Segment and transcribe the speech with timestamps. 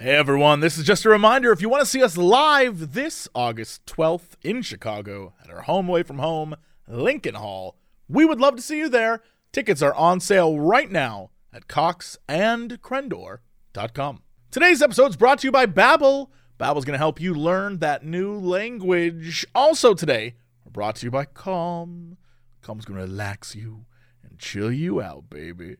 [0.00, 3.28] Hey everyone, this is just a reminder if you want to see us live this
[3.34, 6.54] August 12th in Chicago at our home away from home,
[6.86, 7.74] Lincoln Hall,
[8.08, 9.22] we would love to see you there.
[9.50, 14.22] Tickets are on sale right now at coxandcrendor.com.
[14.52, 16.28] Today's episode is brought to you by Babbel.
[16.60, 19.44] Babbel's going to help you learn that new language.
[19.52, 22.18] Also today, we're brought to you by Calm.
[22.62, 23.84] Calm's going to relax you
[24.22, 25.74] and chill you out, baby.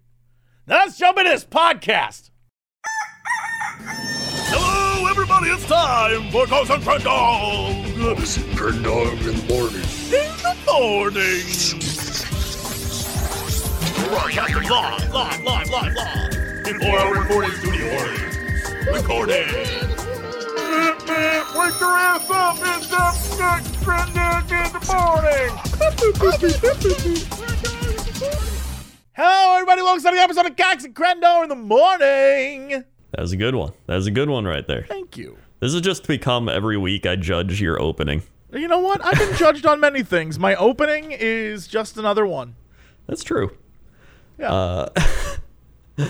[0.67, 2.31] Now let's jump into this podcast.
[3.81, 5.51] Hello, everybody!
[5.51, 9.87] It's time for Cox and Crendor Cox and Crendor in the morning.
[10.11, 11.47] in the morning.
[14.11, 14.35] Live,
[15.13, 16.65] live, live, live, live.
[16.65, 18.35] Before our recording studio audience.
[18.87, 19.49] Recording.
[21.55, 22.59] Wake your ass up!
[22.61, 25.51] It's up next Crendor in the morning.
[29.15, 29.83] Hello, everybody.
[29.83, 32.85] Welcome to the episode of Cox and Crendor in the morning.
[33.13, 33.73] That was a good one.
[33.87, 34.85] That was a good one right there.
[34.89, 35.39] Thank you.
[35.61, 38.23] This is just become every week I judge your opening.
[38.53, 39.05] You know what?
[39.05, 40.39] I've been judged on many things.
[40.39, 42.55] My opening is just another one.
[43.07, 43.57] That's true.
[44.39, 44.53] Yeah.
[44.53, 44.89] Uh,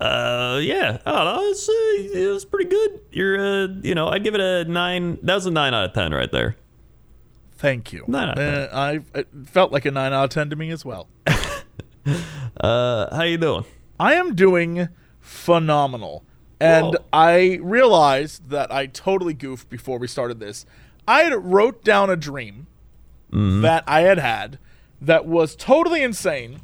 [0.00, 0.98] uh, yeah.
[1.06, 1.40] I don't know.
[1.50, 3.00] It's, uh, it was pretty good.
[3.10, 5.18] You're, uh, you know, I'd give it a nine.
[5.22, 6.56] That was a nine out of ten right there.
[7.52, 8.04] Thank you.
[8.08, 10.70] Nine out of Uh, I it felt like a nine out of ten to me
[10.70, 11.08] as well.
[12.60, 13.64] Uh, how you doing?
[13.98, 14.88] I am doing
[15.20, 16.24] phenomenal.
[16.62, 17.04] And Whoa.
[17.12, 20.64] I realized that I totally goofed before we started this.
[21.08, 22.68] I had wrote down a dream
[23.32, 23.62] mm-hmm.
[23.62, 24.60] that I had had
[25.00, 26.60] that was totally insane.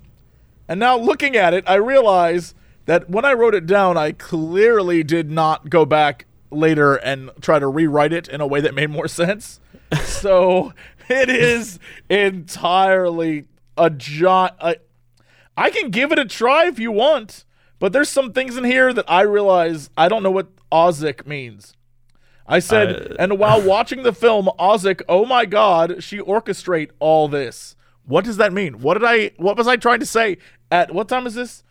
[0.69, 2.55] And now looking at it, I realize
[2.87, 7.59] that when I wrote it down, I clearly did not go back later and try
[7.59, 9.59] to rewrite it in a way that made more sense.
[10.05, 10.73] so
[11.09, 13.47] it is entirely
[13.77, 14.55] a giant.
[15.57, 17.45] I can give it a try if you want,
[17.79, 21.75] but there's some things in here that I realize I don't know what Ozic means.
[22.47, 27.29] I said, Uh, and while watching the film Ozic, oh my god, she orchestrate all
[27.29, 27.77] this.
[28.05, 28.81] What does that mean?
[28.81, 30.39] What did I what was I trying to say
[30.71, 31.63] at what time is this?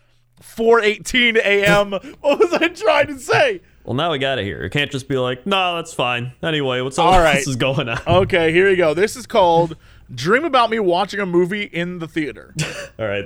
[0.42, 1.92] 4:18 a.m.
[2.22, 3.62] what was I trying to say?
[3.84, 4.64] Well, now we got it here.
[4.64, 6.34] It can't just be like, no, that's fine.
[6.44, 7.38] Anyway, what's All all right.
[7.38, 8.00] else is going on?
[8.06, 8.94] Okay, here we go.
[8.94, 9.78] This is called
[10.14, 12.54] Dream About Me Watching a Movie in the Theater.
[13.00, 13.26] All right.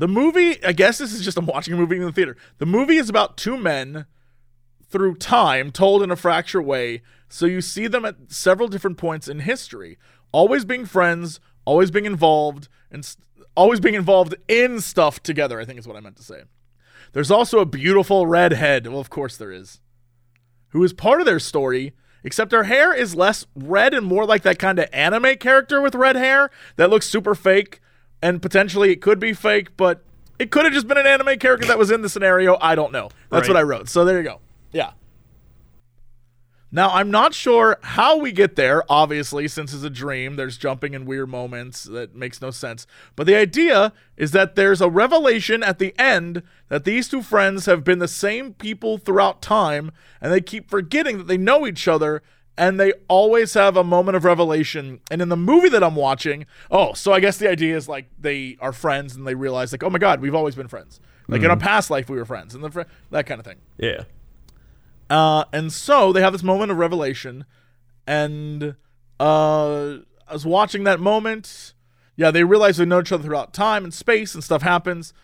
[0.00, 2.34] The movie, I guess this is just I'm watching a movie in the theater.
[2.56, 4.06] The movie is about two men
[4.88, 7.02] through time told in a fractured way.
[7.28, 9.98] So you see them at several different points in history,
[10.32, 13.14] always being friends, always being involved, and
[13.54, 16.44] always being involved in stuff together, I think is what I meant to say.
[17.12, 18.86] There's also a beautiful redhead.
[18.86, 19.80] Well, of course there is.
[20.68, 21.92] Who is part of their story,
[22.24, 25.94] except her hair is less red and more like that kind of anime character with
[25.94, 27.82] red hair that looks super fake.
[28.22, 30.02] And potentially it could be fake, but
[30.38, 32.56] it could have just been an anime character that was in the scenario.
[32.60, 33.10] I don't know.
[33.30, 33.54] That's Right.
[33.54, 33.88] what I wrote.
[33.88, 34.40] So there you go.
[34.72, 34.92] Yeah.
[36.72, 40.36] Now, I'm not sure how we get there, obviously, since it's a dream.
[40.36, 42.86] There's jumping in weird moments that makes no sense.
[43.16, 47.66] But the idea is that there's a revelation at the end that these two friends
[47.66, 51.88] have been the same people throughout time, and they keep forgetting that they know each
[51.88, 52.22] other,
[52.60, 55.00] and they always have a moment of revelation.
[55.10, 58.10] And in the movie that I'm watching, oh, so I guess the idea is like
[58.18, 61.00] they are friends and they realize, like, oh my God, we've always been friends.
[61.26, 62.82] Like in a past life, we were friends, and the fr-
[63.12, 63.58] that kind of thing.
[63.78, 64.02] Yeah.
[65.08, 67.44] Uh, and so they have this moment of revelation,
[68.06, 68.74] and
[69.20, 69.98] uh,
[70.28, 71.72] I was watching that moment.
[72.16, 75.14] Yeah, they realize they know each other throughout time and space, and stuff happens.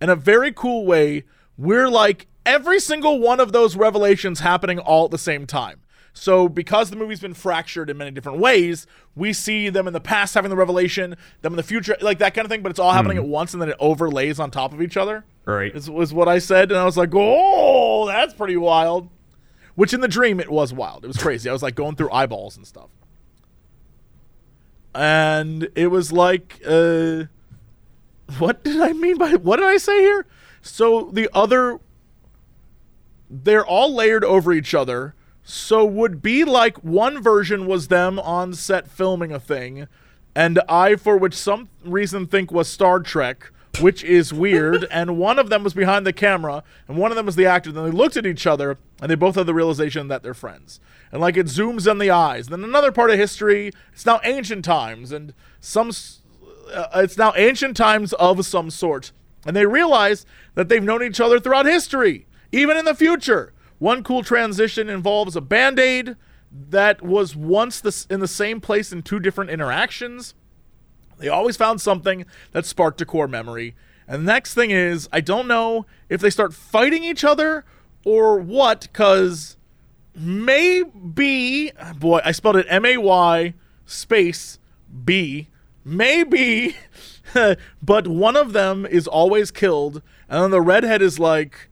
[0.00, 1.24] In a very cool way,
[1.58, 5.80] we're like every single one of those revelations happening all at the same time.
[6.12, 10.00] So, because the movie's been fractured in many different ways, we see them in the
[10.00, 12.78] past having the revelation, them in the future, like that kind of thing, but it's
[12.80, 15.74] all happening at once and then it overlays on top of each other Right.
[15.74, 19.08] is, was what I said, and I was like, "Oh, that's pretty wild."
[19.76, 21.04] Which in the dream it was wild.
[21.04, 21.48] It was crazy.
[21.48, 22.90] I was like going through eyeballs and stuff,
[24.94, 27.24] and it was like, uh,
[28.38, 30.26] what did I mean by what did I say here?
[30.62, 31.78] So the other,
[33.30, 35.14] they're all layered over each other.
[35.42, 39.88] So would be like one version was them on set filming a thing,
[40.34, 43.50] and I, for which some reason think was Star Trek,
[43.80, 44.84] which is weird.
[44.90, 47.72] and one of them was behind the camera, and one of them was the actor.
[47.72, 50.80] Then they looked at each other, and they both had the realization that they're friends.
[51.12, 52.48] And like it zooms in the eyes.
[52.48, 53.72] Then another part of history.
[53.92, 55.90] It's now ancient times, and some.
[56.72, 59.10] Uh, it's now ancient times of some sort,
[59.44, 63.52] and they realize that they've known each other throughout history, even in the future.
[63.80, 66.14] One cool transition involves a band aid
[66.52, 70.34] that was once in the same place in two different interactions.
[71.16, 73.74] They always found something that sparked a core memory.
[74.06, 77.64] And the next thing is, I don't know if they start fighting each other
[78.04, 78.82] or what?
[78.82, 79.56] Because
[80.14, 83.54] maybe, boy, I spelled it M A Y
[83.86, 84.58] space
[85.04, 85.48] B.
[85.86, 86.76] Maybe,
[87.82, 91.69] but one of them is always killed, and then the redhead is like,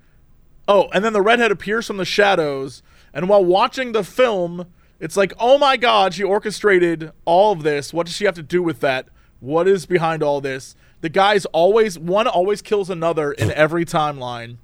[0.69, 2.83] oh, and then the redhead appears from the shadows,
[3.13, 4.67] and while watching the film,
[5.01, 7.93] it's like, oh my god, she orchestrated all of this.
[7.93, 9.09] What does she have to do with that?
[9.41, 10.77] What is behind all this?
[11.01, 14.59] The guy's always one always kills another in every timeline.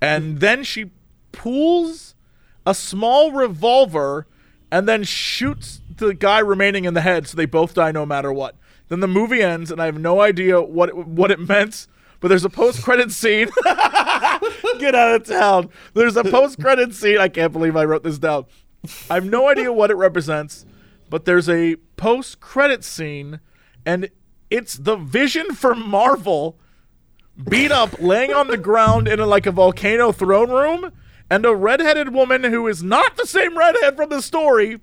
[0.00, 0.90] And then she
[1.32, 2.14] pulls
[2.66, 4.26] a small revolver
[4.70, 8.32] and then shoots the guy remaining in the head so they both die no matter
[8.32, 8.56] what.
[8.88, 11.86] Then the movie ends and I have no idea what it, what it meant,
[12.20, 13.48] but there's a post-credit scene.
[14.78, 15.70] Get out of town.
[15.94, 17.18] There's a post-credit scene.
[17.18, 18.46] I can't believe I wrote this down.
[19.10, 20.64] I have no idea what it represents,
[21.10, 23.40] but there's a post-credit scene
[23.84, 24.10] and
[24.50, 26.58] it's the vision for Marvel
[27.48, 30.92] beat up, laying on the ground in a, like a volcano throne room,
[31.30, 34.80] and a redheaded woman who is not the same redhead from the story,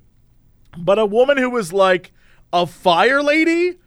[0.77, 2.11] but a woman who is like
[2.53, 3.77] a fire lady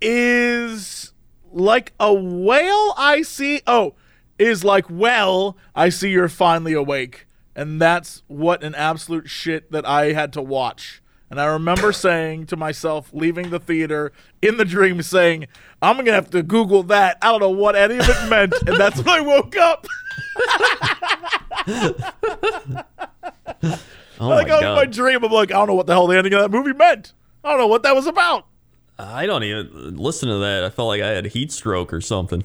[0.00, 1.12] is
[1.52, 3.62] like a whale I see.
[3.66, 3.94] Oh,
[4.40, 7.26] is like, well, I see you're finally awake.
[7.54, 11.02] And that's what an absolute shit that I had to watch.
[11.28, 15.46] And I remember saying to myself, leaving the theater in the dream, saying,
[15.82, 17.18] I'm going to have to Google that.
[17.22, 18.54] I don't know what any of it meant.
[18.66, 19.86] and that's when I woke up.
[24.20, 24.76] Oh like, my out of god!
[24.76, 26.74] my dream, I'm like, I don't know what the hell the ending of that movie
[26.74, 27.14] meant.
[27.42, 28.46] I don't know what that was about.
[28.98, 30.62] I don't even listen to that.
[30.62, 32.44] I felt like I had a heat stroke or something.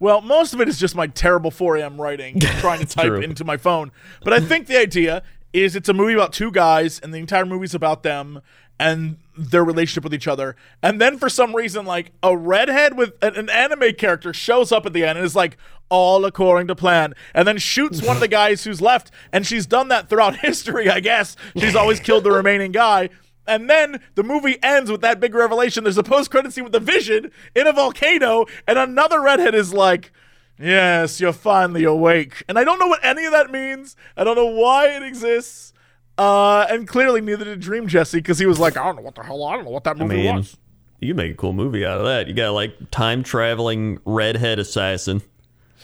[0.00, 2.00] Well, most of it is just my terrible 4 a.m.
[2.00, 3.20] writing, trying to type true.
[3.20, 3.92] into my phone.
[4.22, 7.46] But I think the idea is it's a movie about two guys, and the entire
[7.46, 8.40] movie's about them
[8.78, 10.56] and their relationship with each other.
[10.82, 14.84] And then for some reason, like a redhead with an, an anime character shows up
[14.84, 15.56] at the end and is like,
[15.88, 19.10] all according to plan, and then shoots one of the guys who's left.
[19.32, 21.36] And she's done that throughout history, I guess.
[21.56, 23.10] She's always killed the remaining guy.
[23.46, 25.84] And then the movie ends with that big revelation.
[25.84, 29.72] There's a post credit scene with the vision in a volcano, and another redhead is
[29.74, 30.12] like,
[30.58, 32.44] Yes, you're finally awake.
[32.48, 33.96] And I don't know what any of that means.
[34.16, 35.72] I don't know why it exists.
[36.16, 39.16] Uh, and clearly neither did Dream Jesse because he was like, I don't know what
[39.16, 40.56] the hell, I don't know what that I mean, was.
[41.00, 42.28] you make a cool movie out of that.
[42.28, 45.22] You got like time traveling redhead assassin,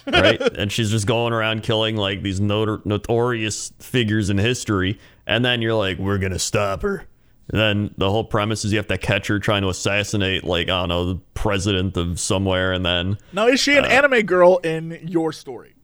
[0.07, 0.41] right?
[0.57, 5.63] and she's just going around killing like these notor- notorious figures in history, and then
[5.63, 7.07] you're like, we're gonna stop her.
[7.53, 10.69] And then the whole premise is you have to catch her trying to assassinate like
[10.69, 14.23] I don't know the president of somewhere, and then Now, is she an Uh, anime
[14.23, 15.75] girl in your story?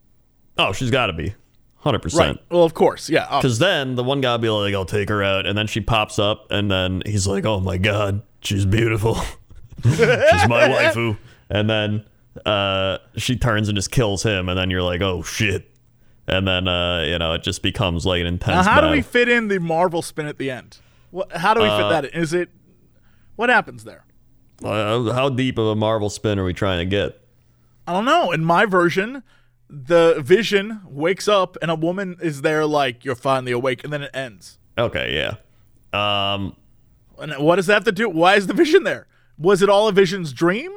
[0.58, 1.34] oh she's got to be
[1.78, 2.02] hundred Right.
[2.02, 2.40] percent.
[2.50, 3.08] Well, of course.
[3.10, 3.26] Yeah.
[3.36, 5.46] Because then the one guy will be like, I'll take her out.
[5.46, 9.14] And then she pops up, and then he's like, Oh my God, she's beautiful.
[9.84, 9.98] she's
[10.48, 11.16] my waifu.
[11.50, 12.04] And then
[12.44, 14.48] uh, she turns and just kills him.
[14.48, 15.70] And then you're like, Oh shit.
[16.28, 19.00] And then, uh, you know, it just becomes like an now, intense how do we
[19.02, 20.78] fit in the Marvel spin at the end?
[21.16, 22.20] What, how do we Uh, fit that in?
[22.22, 22.50] Is it.
[23.36, 24.04] What happens there?
[24.62, 27.18] Uh, how deep of a Marvel spin are we trying to get?
[27.86, 28.32] I don't know.
[28.32, 29.22] In my version,
[29.70, 34.02] the vision wakes up and a woman is there, like, you're finally awake, and then
[34.02, 34.58] it ends.
[34.76, 35.36] Okay, yeah.
[36.34, 36.56] Um,
[37.18, 38.08] And what does that have to do?
[38.10, 39.06] Why is the vision there?
[39.38, 40.72] Was it all a vision's dream?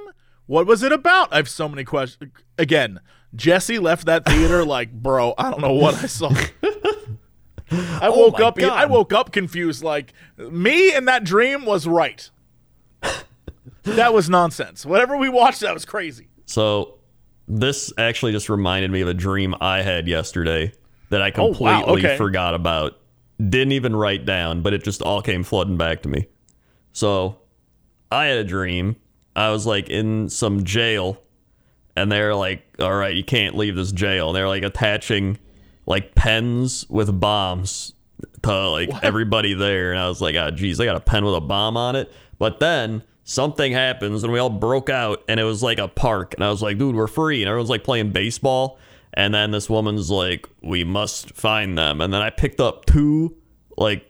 [0.46, 1.34] What was it about?
[1.34, 2.32] I have so many questions.
[2.58, 3.00] Again,
[3.36, 6.32] Jesse left that theater like, bro, I don't know what I saw.
[7.72, 8.56] I oh woke Oh my up.
[8.58, 8.72] God.
[8.72, 9.84] I woke up confused.
[9.84, 12.30] Like me and that dream was right.
[13.84, 14.86] that was nonsense.
[14.86, 16.28] Whatever we watched, that was crazy.
[16.46, 16.96] so
[17.52, 20.72] this actually just reminded me of a dream I had yesterday
[21.10, 22.18] that I Oh, wow, completely okay.
[22.18, 23.00] forgot about.
[23.40, 26.28] Didn't even write down, but it just all came flooding back to me.
[26.92, 27.40] So
[28.12, 28.98] I had a dream.
[29.36, 31.22] I was like in some jail,
[31.96, 35.40] and they're like, "All right, you can't leave this jail." And they're like attaching
[35.90, 37.94] like pens with bombs
[38.44, 41.36] to like everybody there, and I was like, "Ah, geez, I got a pen with
[41.36, 45.44] a bomb on it." But then something happens, and we all broke out, and it
[45.44, 48.12] was like a park, and I was like, "Dude, we're free!" And everyone's like playing
[48.12, 48.78] baseball,
[49.14, 53.36] and then this woman's like, "We must find them," and then I picked up two
[53.78, 54.06] like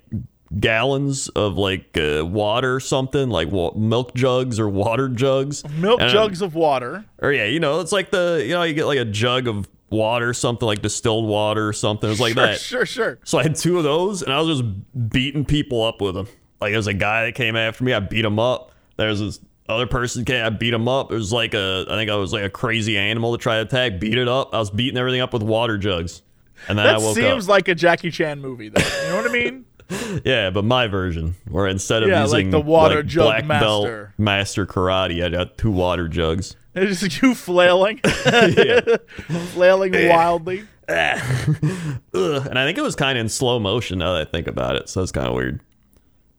[0.59, 6.01] gallons of like uh, water or something like wa- milk jugs or water jugs Milk
[6.01, 7.05] And- jugs of water.
[7.19, 9.67] or yeah you know it's like the you know you get like a jug of
[9.91, 13.19] water something like distilled water or something it was like sure, that sure, sure.
[13.23, 16.27] so i had two of those and i was just beating people up with them
[16.61, 19.87] like there's a guy that came after me i beat him up there's this other
[19.87, 22.43] person came i beat him up it was like a i think i was like
[22.43, 25.33] a crazy animal to try to attack beat it up i was beating everything up
[25.33, 26.21] with water jugs
[26.67, 28.81] and then That i woke seems like a Jackie Chan movie, though.
[28.81, 29.65] You know what I mean?
[30.23, 33.45] Yeah, but my version, where instead of Yeah, like using the water like, jug black
[33.45, 33.65] master.
[33.65, 36.55] belt master karate, I got two water jugs.
[36.81, 37.97] It's just you flailing,
[39.53, 40.65] flailing wildly.
[40.87, 44.75] And I think it was kind of in slow motion now that I think about
[44.75, 44.89] it.
[44.89, 45.61] So it's kind of weird.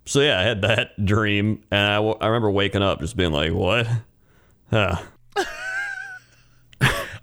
[0.07, 3.33] So yeah, I had that dream, and I, w- I remember waking up just being
[3.33, 3.87] like, "What?
[4.71, 4.97] Huh.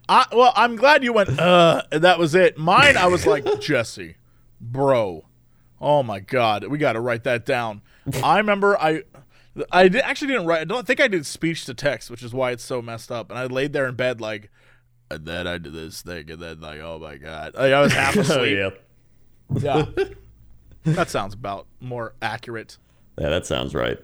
[0.10, 1.38] I, well, I'm glad you went.
[1.38, 2.58] Uh, and that was it.
[2.58, 4.16] Mine, I was like Jesse,
[4.62, 5.26] bro.
[5.82, 7.82] Oh my god, we got to write that down.
[8.24, 9.04] I remember I,
[9.72, 10.62] I did, actually didn't write.
[10.62, 13.30] I don't think I did speech to text, which is why it's so messed up.
[13.30, 14.50] And I laid there in bed like,
[15.10, 17.94] and then I did this thing, and then like, oh my god, like, I was
[17.94, 18.74] half Oh asleep.
[19.56, 20.06] yeah, yeah.
[20.94, 22.78] that sounds about more accurate.
[23.20, 23.98] yeah, that sounds right.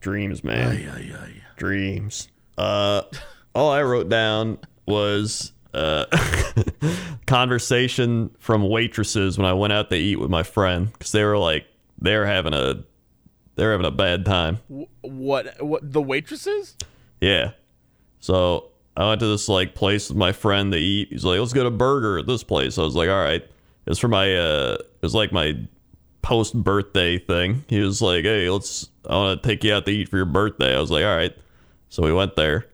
[0.00, 0.76] Dreams, man.
[0.78, 1.40] Yeah, yeah, yeah.
[1.56, 2.28] dreams.
[2.58, 3.02] Uh,
[3.54, 6.04] all I wrote down was uh,
[7.26, 11.38] conversation from waitresses when I went out to eat with my friend because they were
[11.38, 11.66] like
[12.00, 12.84] they were having a
[13.54, 14.58] they were having a bad time.
[15.02, 15.62] What?
[15.62, 15.92] What?
[15.92, 16.76] The waitresses?
[17.20, 17.52] Yeah.
[18.20, 21.08] So I went to this like place with my friend to eat.
[21.10, 22.78] He's like, let's get a burger at this place.
[22.78, 23.44] I was like, all right.
[23.86, 25.58] It's for my uh it was like my
[26.22, 27.64] post birthday thing.
[27.68, 30.76] He was like, Hey, let's I wanna take you out to eat for your birthday.
[30.76, 31.36] I was like, All right.
[31.88, 32.66] So we went there.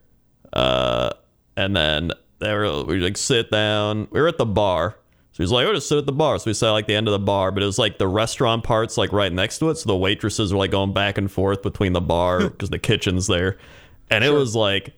[0.53, 1.11] Uh
[1.57, 4.09] and then they were we like sit down.
[4.11, 4.98] We were at the bar.
[5.39, 6.37] So he's like, oh, just sit at the bar.
[6.41, 8.65] So we sat like the end of the bar, but it was like the restaurant
[8.65, 9.77] parts like right next to it.
[9.77, 13.29] So the waitresses were like going back and forth between the bar because the kitchen's
[13.29, 13.57] there.
[14.11, 14.95] And it was like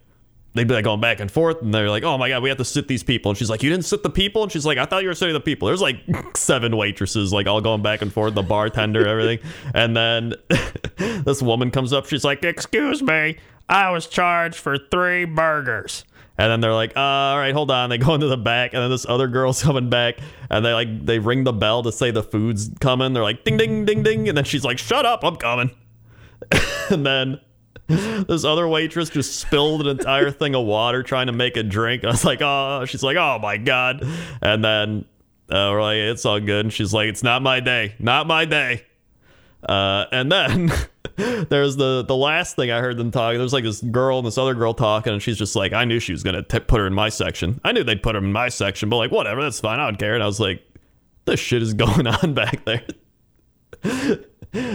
[0.54, 2.56] they'd be like going back and forth, and they're like, "Oh my god, we have
[2.56, 4.78] to sit these people." And she's like, "You didn't sit the people?" And she's like,
[4.78, 5.97] "I thought you were sitting the people." There's like
[6.37, 9.40] seven waitresses, like all going back and forth, the bartender, everything.
[9.75, 10.32] And then
[10.97, 13.37] this woman comes up, she's like, "Excuse me,
[13.68, 16.04] I was charged for three burgers."
[16.40, 18.82] And then they're like, uh, "All right, hold on." They go into the back, and
[18.82, 20.18] then this other girl's coming back,
[20.49, 23.12] and they like they ring the bell to say the food's coming.
[23.12, 25.70] They're like, "Ding, ding, ding, ding," and then she's like, "Shut up, I'm coming."
[26.90, 27.40] and then
[27.88, 32.04] this other waitress just spilled an entire thing of water trying to make a drink.
[32.06, 34.02] I was like, oh, she's like, oh my god.
[34.40, 35.04] And then
[35.50, 36.64] uh, we're like, it's all good.
[36.66, 38.87] And she's like, it's not my day, not my day.
[39.69, 40.73] Uh, and then
[41.17, 43.38] there's the the last thing I heard them talking.
[43.38, 46.00] There's like this girl and this other girl talking, and she's just like, I knew
[46.00, 47.61] she was gonna t- put her in my section.
[47.64, 49.81] I knew they'd put her in my section, but like, whatever, that's fine.
[49.81, 50.14] I don't care.
[50.14, 50.62] And I was like,
[51.26, 52.83] this shit is going on back there.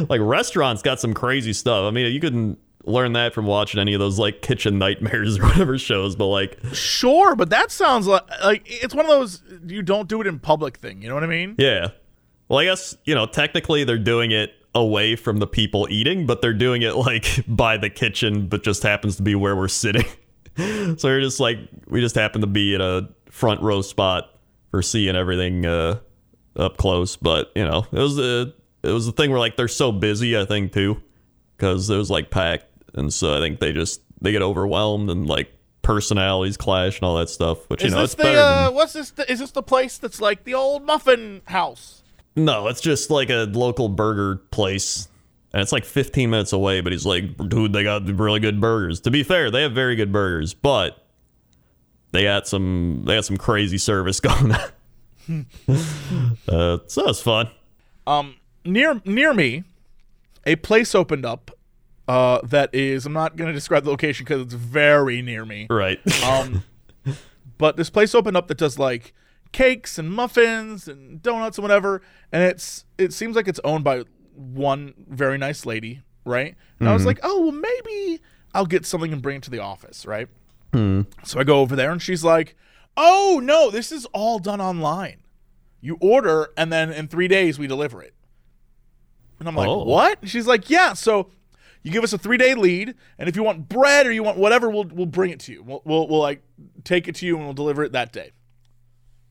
[0.07, 1.85] like restaurants got some crazy stuff.
[1.85, 5.43] I mean, you couldn't learn that from watching any of those like kitchen nightmares or
[5.47, 9.81] whatever shows, but like Sure, but that sounds like like it's one of those you
[9.81, 11.01] don't do it in public thing.
[11.01, 11.55] You know what I mean?
[11.57, 11.89] yeah.
[12.47, 16.41] Well, I guess, you know, technically they're doing it away from the people eating, but
[16.41, 20.05] they're doing it like by the kitchen, but just happens to be where we're sitting.
[20.57, 24.29] so we're just like we just happen to be in a front row spot
[24.69, 25.99] for seeing everything uh
[26.57, 28.53] up close, but you know, it was a
[28.83, 31.01] it was the thing where like they're so busy, I think too,
[31.57, 35.27] because it was like packed, and so I think they just they get overwhelmed and
[35.27, 35.51] like
[35.81, 37.69] personalities clash and all that stuff.
[37.69, 38.39] Which you Is know, this it's the better.
[38.39, 39.11] uh, than, what's this?
[39.11, 42.03] The, is this the place that's like the old muffin house?
[42.35, 45.07] No, it's just like a local burger place.
[45.53, 48.99] And it's like 15 minutes away, but he's like, dude, they got really good burgers.
[49.01, 51.05] To be fair, they have very good burgers, but
[52.11, 54.59] they got some they got some crazy service going on.
[56.49, 57.49] uh, so it's fun.
[58.05, 59.63] Um, near near me,
[60.45, 61.51] a place opened up.
[62.07, 65.67] Uh, that is, I'm not gonna describe the location because it's very near me.
[65.69, 65.99] Right.
[66.23, 66.63] Um,
[67.57, 69.13] but this place opened up that does like
[69.55, 74.03] cakes and muffins and donuts and whatever, and it's it seems like it's owned by
[74.35, 76.55] one very nice lady, right?
[76.77, 77.07] And I was mm-hmm.
[77.07, 78.21] like, oh well, maybe
[78.53, 80.27] I'll get something and bring it to the office, right?
[80.73, 81.03] Hmm.
[81.23, 82.57] So I go over there and she's like,
[82.97, 85.21] oh no, this is all done online.
[85.79, 88.13] You order and then in three days we deliver it.
[89.39, 89.85] And I'm like, Oh.
[89.85, 90.19] what?
[90.19, 90.91] And she's like, yeah.
[90.91, 91.29] So
[91.81, 94.37] you give us a three day lead, and if you want bread or you want
[94.37, 95.63] whatever, we'll we'll bring it to you.
[95.63, 96.41] We'll we'll, we'll like
[96.83, 98.31] take it to you and we'll deliver it that day.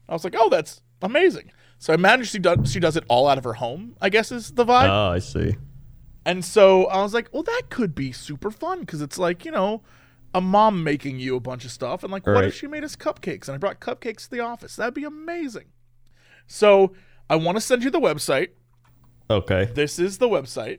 [0.09, 1.51] I was like, oh, that's amazing.
[1.79, 3.97] So I imagine she does she does it all out of her home.
[4.01, 4.89] I guess is the vibe.
[4.89, 5.57] oh, I see.
[6.27, 9.51] And so I was like, well, that could be super fun because it's like, you
[9.51, 9.83] know,
[10.33, 12.03] a mom making you a bunch of stuff.
[12.03, 12.45] And like, what Right.
[12.45, 14.77] if she made us cupcakes and I brought cupcakes to the office?
[14.77, 15.67] That'd be amazing.
[16.47, 16.95] So
[17.29, 18.49] I want to send you the website.
[19.31, 19.71] Okay.
[19.75, 20.79] This is the website,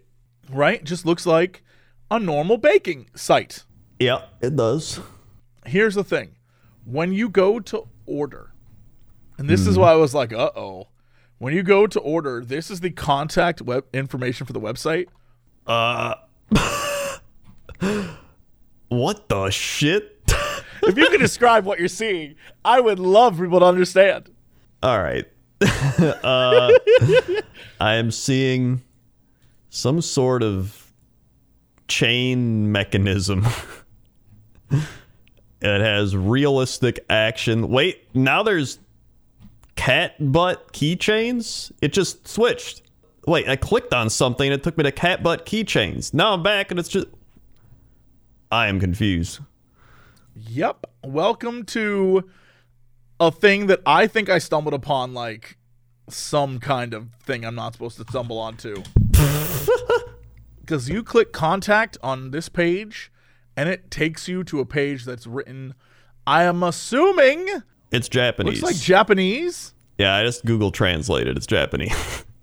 [0.50, 0.84] right?
[0.84, 1.64] Just looks like
[2.10, 3.66] a normal baking site.
[4.00, 5.00] Yeah, it does.
[5.66, 6.36] Here's the thing
[6.86, 8.54] when you go to order,
[9.38, 10.88] and this is why I was like, uh oh.
[11.38, 15.08] When you go to order, this is the contact web information for the website.
[15.68, 16.16] Uh,
[18.88, 20.22] what the shit?
[20.84, 24.30] if you could describe what you're seeing, I would love people to understand.
[24.82, 25.26] All right.
[25.62, 26.72] uh,
[27.80, 28.82] I am seeing
[29.70, 30.94] some sort of
[31.88, 33.46] chain mechanism.
[34.72, 34.82] it
[35.62, 37.70] has realistic action.
[37.70, 38.80] Wait, now there's
[39.76, 41.72] cat butt keychains.
[41.82, 42.82] It just switched.
[43.28, 46.14] Wait, I clicked on something and it took me to cat butt keychains.
[46.14, 47.08] Now I'm back and it's just.
[48.52, 49.40] I am confused.
[50.36, 50.86] Yep.
[51.04, 52.30] Welcome to
[53.20, 55.58] a thing that I think I stumbled upon, like
[56.10, 58.84] some kind of thing I'm not supposed to stumble onto.
[60.66, 63.12] Because you click contact on this page,
[63.56, 65.76] and it takes you to a page that's written.
[66.26, 67.62] I am assuming
[67.96, 68.62] It's Japanese.
[68.62, 69.74] looks like Japanese.
[69.98, 71.38] yeah, I just Google translated.
[71.38, 72.26] It's Japanese.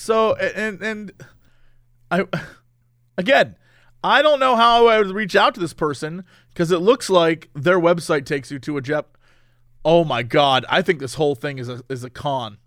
[0.00, 1.12] So and and
[2.10, 2.24] I
[3.18, 3.56] again,
[4.02, 7.50] I don't know how I would reach out to this person because it looks like
[7.54, 9.04] their website takes you to a Jap.
[9.84, 10.64] Oh my god!
[10.68, 12.58] I think this whole thing is a is a con.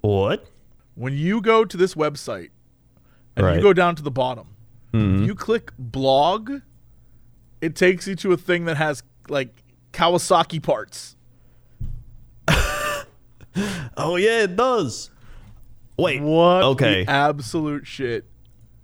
[0.00, 0.46] what?
[0.94, 2.50] When you go to this website
[3.36, 4.56] and you go down to the bottom,
[4.92, 5.24] mm-hmm.
[5.24, 6.62] you click blog,
[7.60, 11.16] it takes you to a thing that has like Kawasaki parts.
[13.96, 15.10] Oh yeah, it does.
[15.98, 16.22] Wait.
[16.22, 16.62] What?
[16.62, 17.04] Okay.
[17.06, 18.24] absolute shit.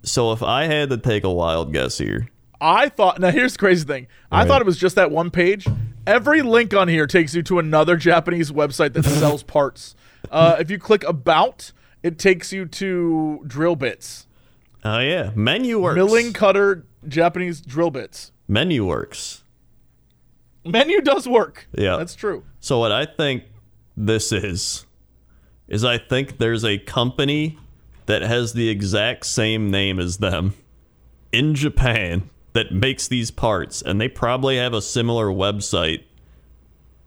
[0.03, 2.27] So if I had to take a wild guess here,
[2.59, 4.07] I thought now here's the crazy thing.
[4.31, 4.47] I Right.
[4.47, 5.65] thought it was just that one page.
[6.05, 9.95] Every link on here takes you to another Japanese website that sells parts.
[10.29, 11.71] Uh, if you click about,
[12.03, 14.27] it takes you to drill bits.
[14.83, 15.95] oh yeah, menu works.
[15.95, 18.31] Milling cutter Japanese drill bits.
[18.49, 19.43] menu works.
[20.67, 21.67] Menu does work.
[21.73, 21.97] Yeah.
[21.97, 22.43] That's true.
[22.59, 23.43] So what I think
[23.95, 24.85] this is
[25.67, 27.57] is I think there's a company
[28.05, 30.53] that has the exact same name as them
[31.31, 36.03] in Japan that makes these parts and they probably have a similar website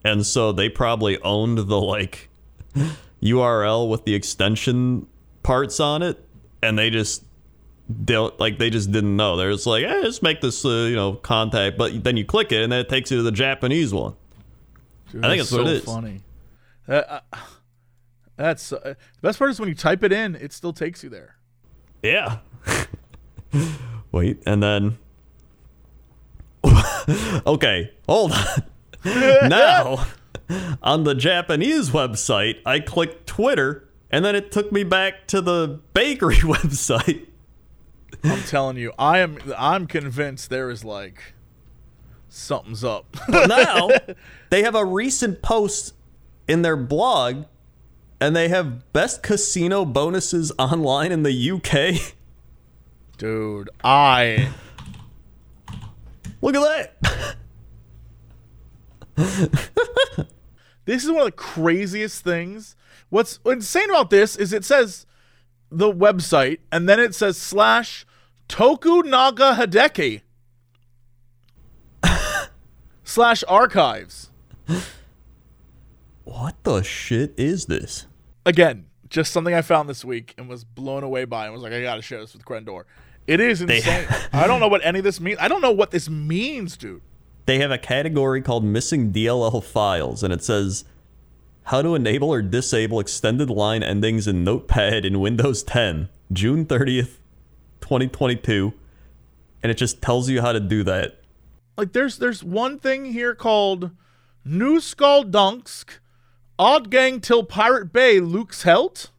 [0.05, 2.29] and so they probably owned the like
[3.23, 5.07] URL with the extension
[5.43, 6.23] parts on it
[6.63, 7.25] and they just
[8.05, 10.95] don't like they just didn't know they're just like eh, just make this uh, you
[10.95, 13.93] know contact but then you click it and then it takes you to the Japanese
[13.93, 14.15] one
[15.11, 15.85] Dude, I think that's that's what so it is.
[15.85, 16.21] funny.
[16.89, 17.39] Uh, uh,
[18.37, 21.11] that's uh, the best part is when you type it in, it still takes you
[21.11, 21.37] there.
[22.03, 22.39] Yeah.
[24.13, 24.99] Wait, and then.
[27.47, 28.63] okay, hold on.
[29.49, 30.07] now,
[30.83, 35.81] on the Japanese website, I clicked Twitter, and then it took me back to the
[35.93, 37.27] bakery website.
[38.25, 39.39] I'm telling you, I am.
[39.57, 41.35] I'm convinced there is like
[42.29, 43.17] something's up.
[43.29, 43.89] But now,
[44.51, 45.95] they have a recent post
[46.49, 47.45] in their blog,
[48.21, 52.15] and they have best casino bonuses online in the UK.
[53.19, 54.49] Dude, I
[56.43, 56.93] Look at
[59.17, 60.27] that.
[60.87, 62.75] This is one of the craziest things.
[63.11, 65.07] What's insane about this is it says
[65.71, 68.05] the website and then it says slash
[68.49, 70.23] Tokunaga Hideki
[73.05, 74.31] slash archives.
[76.25, 78.07] What the shit is this?
[78.47, 81.73] Again, just something I found this week and was blown away by and was like,
[81.73, 82.85] I gotta share this with Crendor.
[83.27, 84.07] It is insane.
[84.33, 85.39] I don't know what any of this means.
[85.41, 87.03] I don't know what this means, dude.
[87.47, 90.85] they have a category called missing DLL files, and it says
[91.65, 97.19] how to enable or disable extended line endings in Notepad in Windows 10, June 30th,
[97.81, 98.73] 2022.
[99.63, 101.21] And it just tells you how to do that.
[101.77, 103.91] like there's there's one thing here called
[104.45, 105.99] New Skull Dunksk,
[106.59, 109.11] Odd Gang Till Pirate Bay Luke's Helt,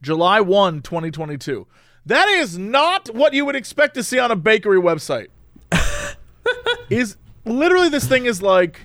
[0.00, 1.66] July 1, 2022.
[2.06, 5.28] That is not what you would expect to see on a bakery website.
[6.90, 8.80] is literally this thing is like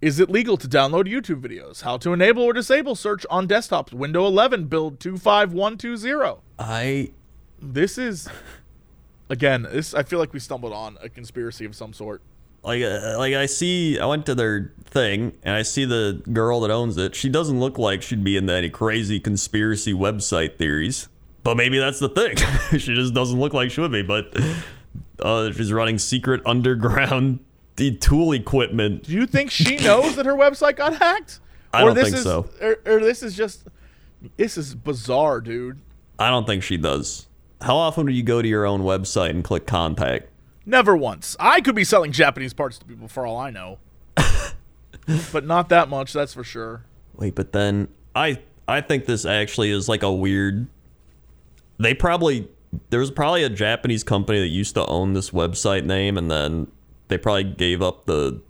[0.00, 1.82] is it legal to download YouTube videos?
[1.82, 3.92] How to enable or disable search on desktops?
[3.92, 6.40] Window 11 build 25120.
[6.58, 7.10] I
[7.60, 8.28] This is
[9.28, 12.22] again, this I feel like we stumbled on a conspiracy of some sort.
[12.62, 16.60] like uh, like I see I went to their thing and I see the girl
[16.60, 17.14] that owns it.
[17.16, 21.08] She doesn't look like she'd be into any crazy conspiracy website theories.
[21.42, 22.36] But maybe that's the thing.
[22.78, 24.36] she just doesn't look like she would be, but
[25.20, 27.40] uh, she's running secret underground
[27.78, 29.04] the tool equipment.
[29.04, 31.40] Do you think she knows that her website got hacked?
[31.72, 32.48] I or don't this think is, so.
[32.60, 33.64] Or, or this is just
[34.36, 35.78] this is bizarre, dude.
[36.18, 37.26] I don't think she does.
[37.60, 40.28] How often do you go to your own website and click contact?
[40.66, 41.36] Never once.
[41.40, 43.78] I could be selling Japanese parts to people for all I know.
[45.32, 46.84] but not that much, that's for sure.
[47.16, 50.68] Wait, but then I I think this actually is like a weird.
[51.78, 52.48] They probably
[52.90, 56.68] there was probably a Japanese company that used to own this website name, and then
[57.08, 58.40] they probably gave up the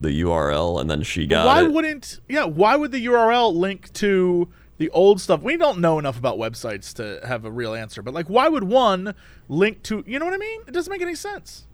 [0.00, 1.72] the URL, and then she got why it.
[1.72, 4.48] wouldn't yeah, why would the URL link to
[4.78, 5.42] the old stuff?
[5.42, 8.64] We don't know enough about websites to have a real answer, but like why would
[8.64, 9.14] one
[9.48, 10.60] link to you know what I mean?
[10.66, 11.66] It doesn't make any sense.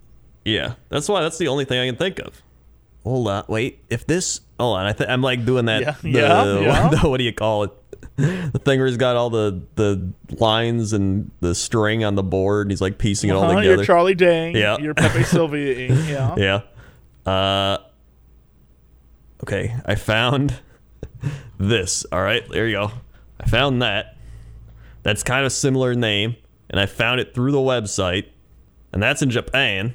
[0.44, 2.42] yeah, that's why that's the only thing I can think of.
[3.02, 3.78] hold on, wait.
[3.88, 5.80] If this, hold on, I th- I'm like doing that.
[5.82, 6.88] Yeah, the, yeah, yeah.
[6.90, 7.72] the- what do you call it?
[8.52, 12.66] The thing where he's got all the the lines and the string on the board,
[12.66, 13.76] and he's like piecing it all Uh-huh, together.
[13.76, 14.56] you're Charlie Dang.
[14.56, 14.76] Yeah.
[14.78, 15.92] You're Pepe Sylvia.
[15.94, 16.34] Yeah.
[16.36, 17.30] Yeah.
[17.32, 17.78] Uh.
[19.44, 20.58] Okay, I found
[21.58, 22.04] this.
[22.10, 22.90] All right, there you go.
[23.40, 24.16] I found that.
[25.04, 26.34] That's kind of similar name,
[26.70, 28.26] and I found it through the website,
[28.92, 29.94] and that's in Japan.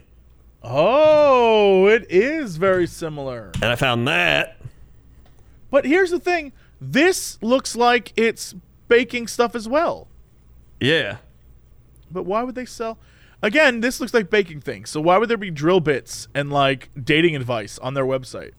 [0.63, 3.51] Oh, it is very similar.
[3.55, 4.57] And I found that.
[5.69, 6.53] But here's the thing
[6.91, 8.55] this looks like it's
[8.87, 10.07] baking stuff as well.
[10.79, 11.17] Yeah.
[12.11, 12.97] But why would they sell?
[13.41, 14.89] Again, this looks like baking things.
[14.89, 18.51] So why would there be drill bits and like dating advice on their website?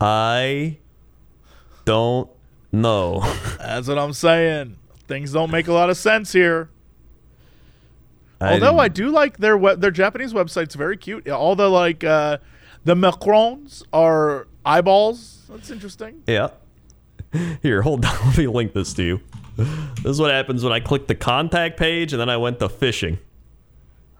[0.00, 0.78] I
[1.84, 2.30] don't
[2.72, 3.20] know.
[3.58, 4.76] That's what I'm saying.
[5.06, 6.70] Things don't make a lot of sense here.
[8.40, 11.28] I Although didn't- I do like their web, their Japanese website's very cute.
[11.28, 12.38] All the like uh,
[12.84, 15.46] the macarons are eyeballs.
[15.48, 16.22] That's interesting.
[16.26, 16.50] Yeah.
[17.62, 18.14] Here, hold on.
[18.26, 19.20] Let me link this to you.
[19.56, 22.68] This is what happens when I click the contact page and then I went to
[22.68, 23.18] fishing.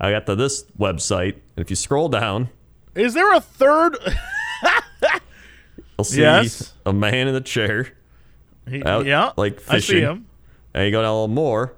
[0.00, 2.50] I got to this website, and if you scroll down,
[2.94, 3.96] Is there a third?
[5.96, 6.72] you'll see Yes.
[6.86, 7.88] a man in a chair.
[8.68, 10.02] He- Out, yeah, like I see fishing.
[10.02, 10.26] him.
[10.74, 11.74] And you go down a little more,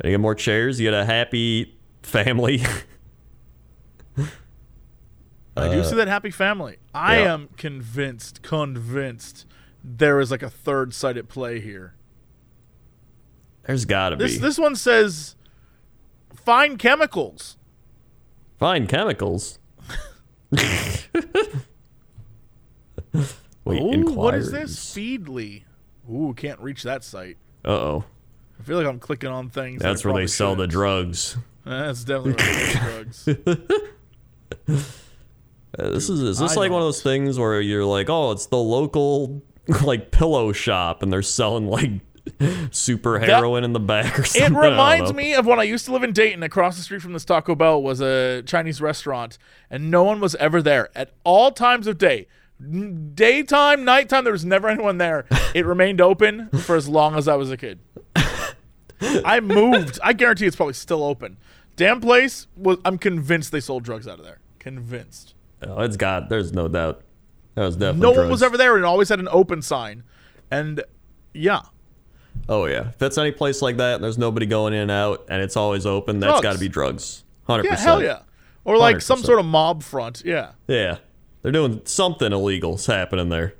[0.00, 0.78] and you get more chairs.
[0.80, 2.62] You get a happy family.
[5.56, 6.76] I do see that happy family.
[6.94, 7.32] I Uh, yeah.
[7.34, 9.46] am convinced, convinced
[9.88, 11.94] there is like a third site at play here.
[13.66, 14.38] There's gotta This be.
[14.38, 15.36] this one says
[16.34, 17.56] fine chemicals.
[18.58, 19.58] Fine chemicals.
[23.64, 24.76] Wait, Ooh, what is this?
[24.94, 25.64] Feedly.
[26.10, 27.36] Ooh, can't reach that site.
[27.64, 28.04] Uh oh.
[28.58, 29.82] I feel like I'm clicking on things.
[29.82, 30.72] that That's where they sell the shouldn't.
[30.72, 31.36] drugs.
[31.64, 34.88] That's definitely where they sell drugs.
[35.78, 38.30] Uh, this is is this I like one of those things where you're like, oh,
[38.30, 39.42] it's the local
[39.82, 41.90] like pillow shop, and they're selling like
[42.70, 44.56] super heroin in the back or It something.
[44.56, 46.42] I don't reminds me of when I used to live in Dayton.
[46.42, 49.38] Across the street from this Taco Bell was a Chinese restaurant,
[49.70, 52.26] and no one was ever there at all times of day.
[53.14, 55.26] Daytime, nighttime, there was never anyone there.
[55.54, 57.80] It remained open for as long as I was a kid.
[59.00, 59.98] I moved.
[60.02, 61.36] I guarantee it's probably still open.
[61.76, 62.78] Damn place was.
[62.84, 64.38] I'm convinced they sold drugs out of there.
[64.58, 65.34] Convinced.
[65.62, 66.30] Oh, it's got.
[66.30, 67.02] There's no doubt.
[67.56, 68.12] That was definitely.
[68.14, 70.04] No one was ever there, and it always had an open sign.
[70.50, 70.84] And
[71.34, 71.62] yeah,
[72.48, 75.24] Oh yeah, if it's any place like that, and there's nobody going in and out,
[75.28, 76.20] and it's always open.
[76.20, 77.24] that's got to be drugs.
[77.44, 77.88] Hundred yeah, percent.
[77.88, 78.20] hell yeah.
[78.64, 79.24] Or like some 100%.
[79.24, 80.22] sort of mob front.
[80.24, 80.52] Yeah.
[80.66, 80.98] Yeah,
[81.42, 83.54] they're doing something illegal's happening there.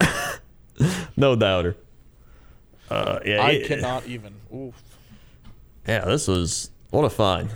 [1.16, 1.76] no doubter.
[2.90, 4.34] Uh, yeah, I it- cannot even.
[4.54, 4.74] Oof.
[5.86, 7.50] Yeah, this was what a find.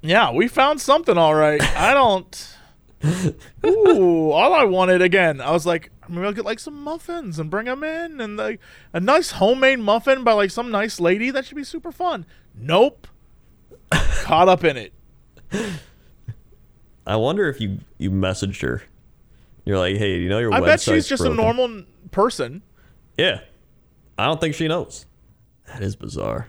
[0.00, 1.62] Yeah, we found something all right.
[1.76, 2.54] I don't.
[3.64, 7.48] Ooh, all I wanted again, I was like, maybe I'll get like some muffins and
[7.50, 8.60] bring them in, and like
[8.92, 11.30] a nice homemade muffin by like some nice lady.
[11.30, 12.26] That should be super fun.
[12.54, 13.06] Nope,
[13.90, 14.92] caught up in it.
[17.06, 18.82] I wonder if you you messaged her.
[19.64, 21.38] You're like, hey, do you know your I bet she's just broken?
[21.38, 22.62] a normal person.
[23.16, 23.40] Yeah,
[24.16, 25.06] I don't think she knows.
[25.66, 26.48] That is bizarre.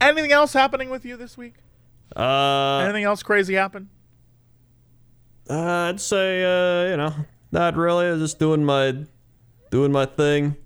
[0.00, 1.54] Anything else happening with you this week?
[2.16, 3.88] Uh, Anything else crazy happen?
[5.50, 7.14] Uh, I'd say, uh, you know,
[7.50, 8.06] not really.
[8.06, 9.04] I was just doing my,
[9.70, 10.56] doing my thing.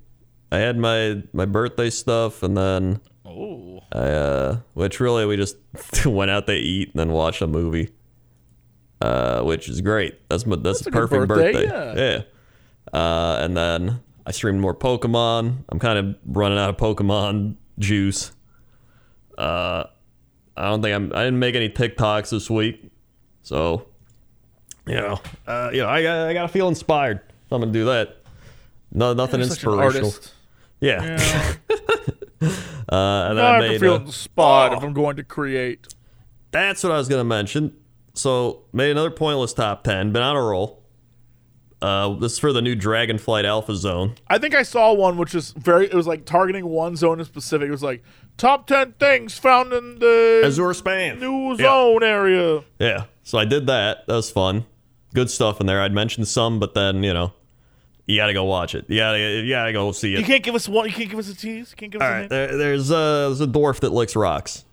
[0.53, 5.57] I had my my birthday stuff, and then Oh, I, uh, which really we just
[6.07, 7.91] went out to eat and then watched a movie.
[9.01, 10.29] Uh, which is great.
[10.29, 12.25] That's my that's, That's a perfect birthday, birthday.
[12.93, 12.99] Yeah.
[12.99, 15.65] Uh, and then I streamed more Pokemon.
[15.69, 18.33] I'm kind of running out of Pokemon juice.
[19.37, 19.85] Uh,
[20.57, 21.13] I don't think I'm.
[21.13, 22.91] I didn't make any TikToks this week,
[23.43, 23.89] so
[24.87, 27.21] you know, uh, you know, I got I got to feel inspired.
[27.51, 28.17] I'm gonna do that.
[28.93, 30.13] No, nothing you're inspirational.
[30.81, 31.03] Yeah.
[31.19, 31.55] Yeah.
[32.87, 34.77] Uh, and I I have to made feel a- inspired Oh.
[34.77, 35.95] if I'm going to create.
[36.51, 37.73] That's what I was gonna mention.
[38.13, 40.13] So made another pointless top ten.
[40.13, 40.83] Been on a roll.
[41.81, 44.15] Uh, this is for the new Dragonflight Alpha Zone.
[44.29, 45.87] I think I saw one which was very.
[45.87, 47.69] It was like targeting one zone in specific.
[47.69, 48.03] It was like
[48.37, 51.19] top ten things found in the Azure Span.
[51.19, 51.57] new Yeah.
[51.57, 52.63] zone area.
[52.79, 53.05] Yeah.
[53.23, 54.07] So I did that.
[54.07, 54.67] That was fun.
[55.15, 55.81] Good stuff in there.
[55.81, 57.33] I'd mentioned some, but then you know,
[58.07, 58.85] you gotta go watch it.
[58.89, 60.19] You gotta, you gotta go see it.
[60.19, 60.87] You can't give us one.
[60.87, 61.71] You can't give us a tease.
[61.71, 62.21] You can't give us All a right.
[62.21, 62.31] hint.
[62.31, 64.65] There, there's uh, there's a dwarf that licks rocks.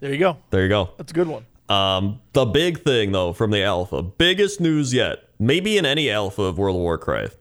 [0.00, 0.38] There you go.
[0.50, 0.90] There you go.
[0.96, 1.44] That's a good one.
[1.68, 6.42] Um, the big thing though from the alpha, biggest news yet, maybe in any alpha
[6.42, 7.36] of World of Warcraft,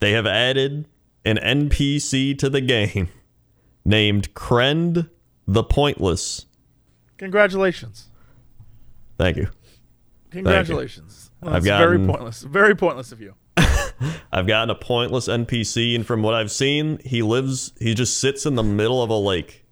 [0.00, 0.86] they have added
[1.24, 3.08] an NPC to the game
[3.84, 5.08] named Krend
[5.46, 6.46] the Pointless.
[7.16, 8.08] Congratulations.
[9.18, 9.48] Thank you.
[10.30, 11.30] Congratulations.
[11.42, 12.42] That's I've very pointless.
[12.42, 13.34] Very pointless of you.
[14.32, 17.72] I've gotten a pointless NPC, and from what I've seen, he lives.
[17.78, 19.64] He just sits in the middle of a lake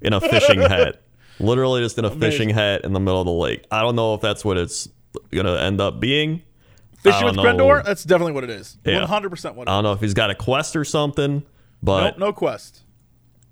[0.00, 1.02] in a fishing hat.
[1.40, 3.64] Literally, just in a fishing hat in the middle of the lake.
[3.70, 4.88] I don't know if that's what it's
[5.30, 6.42] gonna end up being.
[6.98, 7.42] Fishing with know.
[7.42, 7.84] Crendor?
[7.84, 8.78] That's definitely what it is.
[8.84, 9.04] Yeah.
[9.06, 11.42] 100% what it I don't know if he's got a quest or something,
[11.82, 12.82] but Nope, no quest.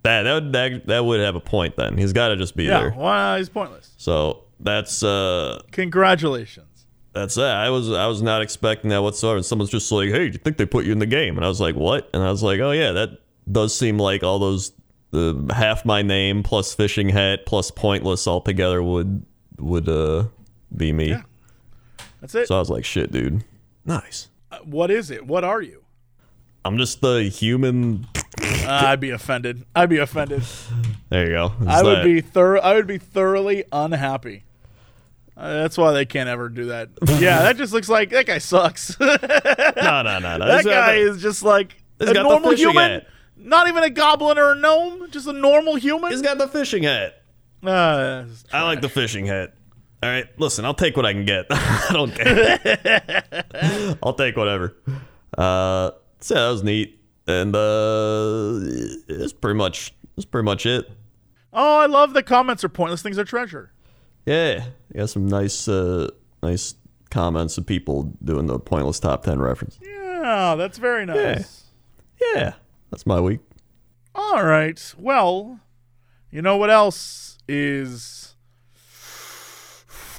[0.04, 1.74] that that would, that, that would have a point.
[1.76, 2.94] Then he's got to just be Yeah, there.
[2.96, 3.92] well, he's pointless.
[3.96, 6.86] So that's uh Congratulations.
[7.12, 7.56] that's that.
[7.56, 9.36] I was I was not expecting that whatsoever.
[9.36, 11.44] And someone's just like, "Hey, do you think they put you in the game?" And
[11.44, 13.18] I was like, "What?" And I was like, "Oh yeah, that
[13.50, 14.72] does seem like all those
[15.12, 19.24] the half my name plus fishing hat plus pointless all together would
[19.58, 20.24] would uh
[20.76, 21.22] be me." Yeah.
[22.20, 22.48] That's it.
[22.48, 23.44] So I was like, "Shit, dude,
[23.84, 25.26] nice." Uh, what is it?
[25.26, 25.82] What are you?
[26.64, 28.06] I'm just the human.
[28.42, 29.64] Uh, I'd be offended.
[29.74, 30.42] I'd be offended.
[31.08, 31.52] There you go.
[31.60, 32.04] It's I would that.
[32.04, 32.60] be thorough.
[32.60, 34.44] I would be thoroughly unhappy.
[35.40, 36.90] Uh, that's why they can't ever do that.
[37.18, 38.94] Yeah, that just looks like that guy sucks.
[38.96, 40.56] that no, no, no, no.
[40.56, 42.90] He's guy is just like a got normal human.
[42.90, 43.06] hat.
[43.36, 45.10] Not even a goblin or a gnome.
[45.10, 46.10] Just a normal human.
[46.10, 47.22] He's got the fishing hat.
[47.64, 49.54] Uh, I like the fishing hat.
[50.02, 51.46] All right, listen, I'll take what I can get.
[51.50, 53.96] I don't care.
[54.02, 54.74] I'll take whatever.
[55.36, 58.60] Uh, so yeah, that was neat, and uh,
[59.08, 60.90] it's pretty much that's pretty much it.
[61.52, 63.72] Oh, I love the comments are pointless things are treasure.
[64.26, 66.08] Yeah, you got some nice, uh,
[66.42, 66.74] nice
[67.10, 69.78] comments of people doing the pointless top ten reference.
[69.82, 71.64] Yeah, that's very nice.
[72.34, 72.54] Yeah,
[72.90, 73.40] that's my week.
[74.14, 74.94] All right.
[74.98, 75.60] Well,
[76.30, 78.34] you know what else is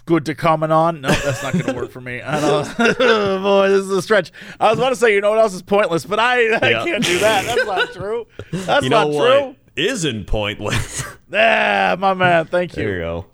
[0.06, 1.02] good to comment on?
[1.02, 2.22] No, that's not going to work for me.
[2.22, 2.78] I don't.
[3.44, 4.32] Boy, this is a stretch.
[4.60, 6.84] I was about to say, you know what else is pointless, but I, I Yeah.
[6.86, 7.46] can't do that.
[7.46, 8.28] That's not true.
[8.52, 9.56] That's You not what true.
[9.76, 11.04] isn't pointless?
[11.34, 12.46] Ah, my man.
[12.48, 12.84] Thank you.
[12.84, 13.26] there you go.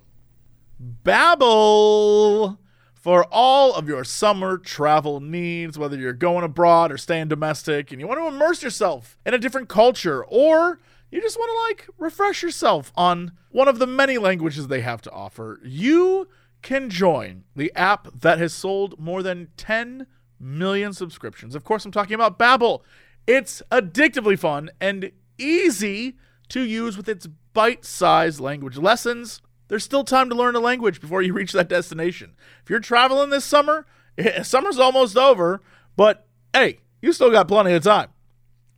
[0.81, 2.57] Babbel
[2.93, 8.01] for all of your summer travel needs, whether you're going abroad or staying domestic and
[8.01, 11.89] you want to immerse yourself in a different culture or you just want to like
[11.97, 15.59] refresh yourself on one of the many languages they have to offer.
[15.63, 16.27] You
[16.61, 20.05] can join the app that has sold more than 10
[20.39, 21.55] million subscriptions.
[21.55, 22.81] Of course, I'm talking about Babbel.
[23.25, 26.17] It's addictively fun and easy
[26.49, 29.41] to use with its bite-sized language lessons.
[29.67, 32.35] There's still time to learn a language before you reach that destination.
[32.63, 33.85] If you're traveling this summer,
[34.17, 35.61] eh, summer's almost over,
[35.95, 38.09] but hey, you still got plenty of time.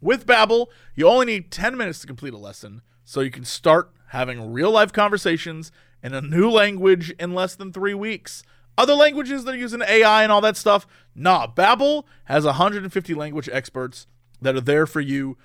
[0.01, 3.91] With Babbel, you only need 10 minutes to complete a lesson, so you can start
[4.07, 5.71] having real-life conversations
[6.01, 8.43] in a new language in less than 3 weeks.
[8.77, 13.49] Other languages that are using AI and all that stuff, nah, Babbel has 150 language
[13.51, 14.07] experts
[14.41, 15.37] that are there for you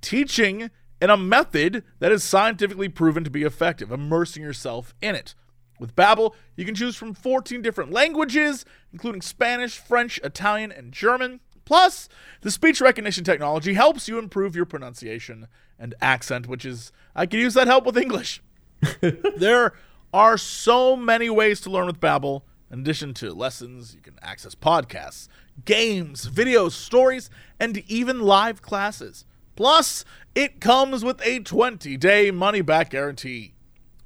[0.00, 5.34] teaching in a method that is scientifically proven to be effective, immersing yourself in it.
[5.78, 11.40] With Babbel, you can choose from 14 different languages, including Spanish, French, Italian, and German.
[11.64, 12.08] Plus,
[12.42, 17.40] the speech recognition technology helps you improve your pronunciation and accent, which is I could
[17.40, 18.42] use that help with English.
[19.00, 19.72] there
[20.12, 22.42] are so many ways to learn with Babbel.
[22.70, 25.28] In addition to lessons, you can access podcasts,
[25.64, 29.24] games, videos, stories, and even live classes.
[29.60, 33.52] Plus, it comes with a 20-day money-back guarantee.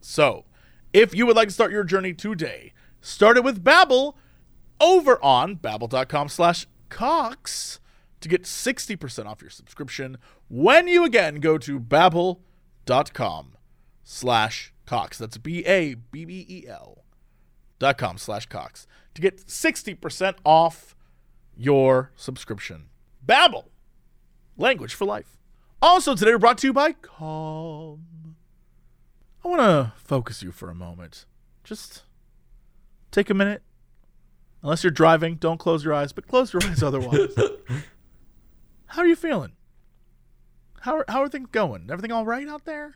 [0.01, 0.47] So,
[0.93, 4.17] if you would like to start your journey today, start it with Babbel
[4.81, 7.79] over on babbel.com slash cox
[8.21, 13.57] to get 60% off your subscription when you again go to babbel.com
[14.03, 15.19] slash cox.
[15.19, 17.05] That's B-A-B-B-E-L
[17.79, 20.97] dot com slash cox to get 60% off
[21.57, 22.87] your subscription.
[23.25, 23.67] Babbel,
[24.57, 25.34] language for life.
[25.87, 28.37] Also today we're brought to you by Calm.
[29.45, 31.27] I want to focus you for a moment.
[31.63, 32.05] Just
[33.11, 33.63] take a minute.
[34.63, 37.35] Unless you're driving, don't close your eyes, but close your eyes otherwise.
[38.87, 39.53] how are you feeling?
[40.81, 41.91] How are, how are things going?
[41.91, 42.95] Everything all right out there?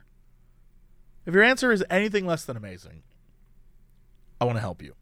[1.27, 3.03] If your answer is anything less than amazing,
[4.41, 4.95] I want to help you.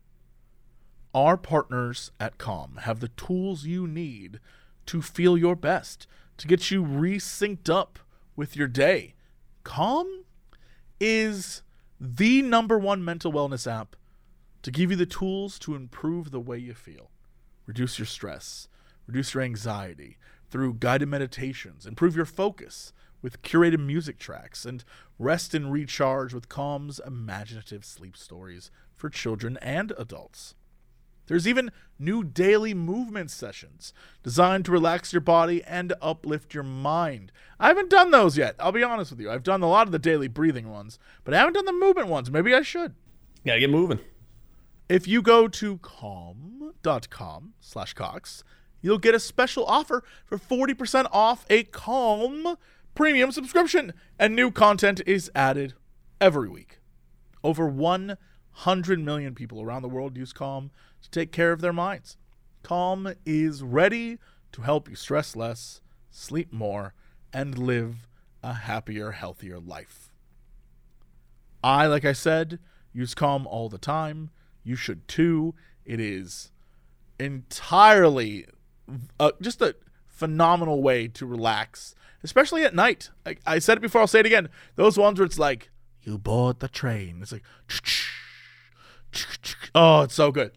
[1.14, 4.40] Our partners at Calm have the tools you need
[4.86, 7.98] to feel your best, to get you re-synced up
[8.34, 9.14] with your day.
[9.64, 10.24] Calm
[11.00, 11.62] is
[12.00, 13.96] the number one mental wellness app
[14.62, 17.10] to give you the tools to improve the way you feel.
[17.66, 18.68] Reduce your stress,
[19.06, 20.18] reduce your anxiety
[20.50, 24.84] through guided meditations, improve your focus with curated music tracks, and
[25.18, 30.54] rest and recharge with Calm's imaginative sleep stories for children and adults.
[31.26, 37.32] There's even new daily movement sessions designed to relax your body and uplift your mind.
[37.58, 38.54] I haven't done those yet.
[38.58, 39.30] I'll be honest with you.
[39.30, 42.08] I've done a lot of the daily breathing ones, but I haven't done the movement
[42.08, 42.30] ones.
[42.30, 42.94] Maybe I should.
[43.44, 44.00] Gotta get moving.
[44.88, 48.44] If you go to calm.com slash Cox,
[48.80, 52.56] you'll get a special offer for 40% off a Calm
[52.96, 55.74] premium subscription, and new content is added
[56.20, 56.80] every week.
[57.44, 57.68] Over
[58.56, 60.70] 100 million people around the world use Calm
[61.02, 62.16] to take care of their minds.
[62.62, 64.18] Calm is ready
[64.52, 66.94] to help you stress less, sleep more,
[67.34, 68.08] and live
[68.42, 70.10] a happier, healthier life.
[71.62, 72.58] I, like I said,
[72.94, 74.30] use Calm all the time.
[74.64, 75.54] You should too.
[75.84, 76.50] It is
[77.20, 78.46] entirely
[79.20, 83.10] uh, just a phenomenal way to relax, especially at night.
[83.26, 84.48] I, I said it before, I'll say it again.
[84.76, 85.68] Those ones where it's like,
[86.02, 87.18] you board the train.
[87.20, 87.42] It's like,
[89.74, 90.52] oh, it's so good.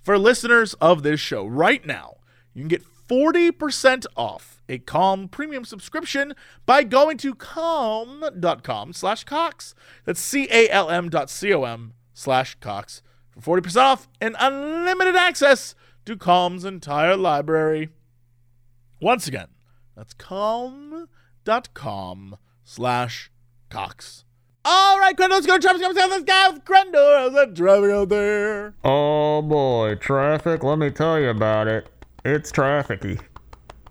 [0.00, 2.16] For listeners of this show, right now,
[2.54, 6.34] you can get 40% off a Calm premium subscription
[6.66, 9.74] by going to calm.com slash Cox.
[10.04, 15.74] That's C-A-L-M dot C-O-M slash Cox for 40% off and unlimited access
[16.06, 17.90] to Calm's entire library.
[19.00, 19.48] Once again,
[19.96, 21.08] that's calm.com
[22.64, 23.30] slash
[23.68, 24.24] Cox.
[24.64, 25.82] All right, Crendor, let's go to traffic.
[25.82, 27.18] Let's go, Crendor.
[27.18, 28.74] How's that traffic out there?
[28.84, 30.62] Oh boy, traffic.
[30.62, 31.88] Let me tell you about it.
[32.24, 33.20] It's trafficy.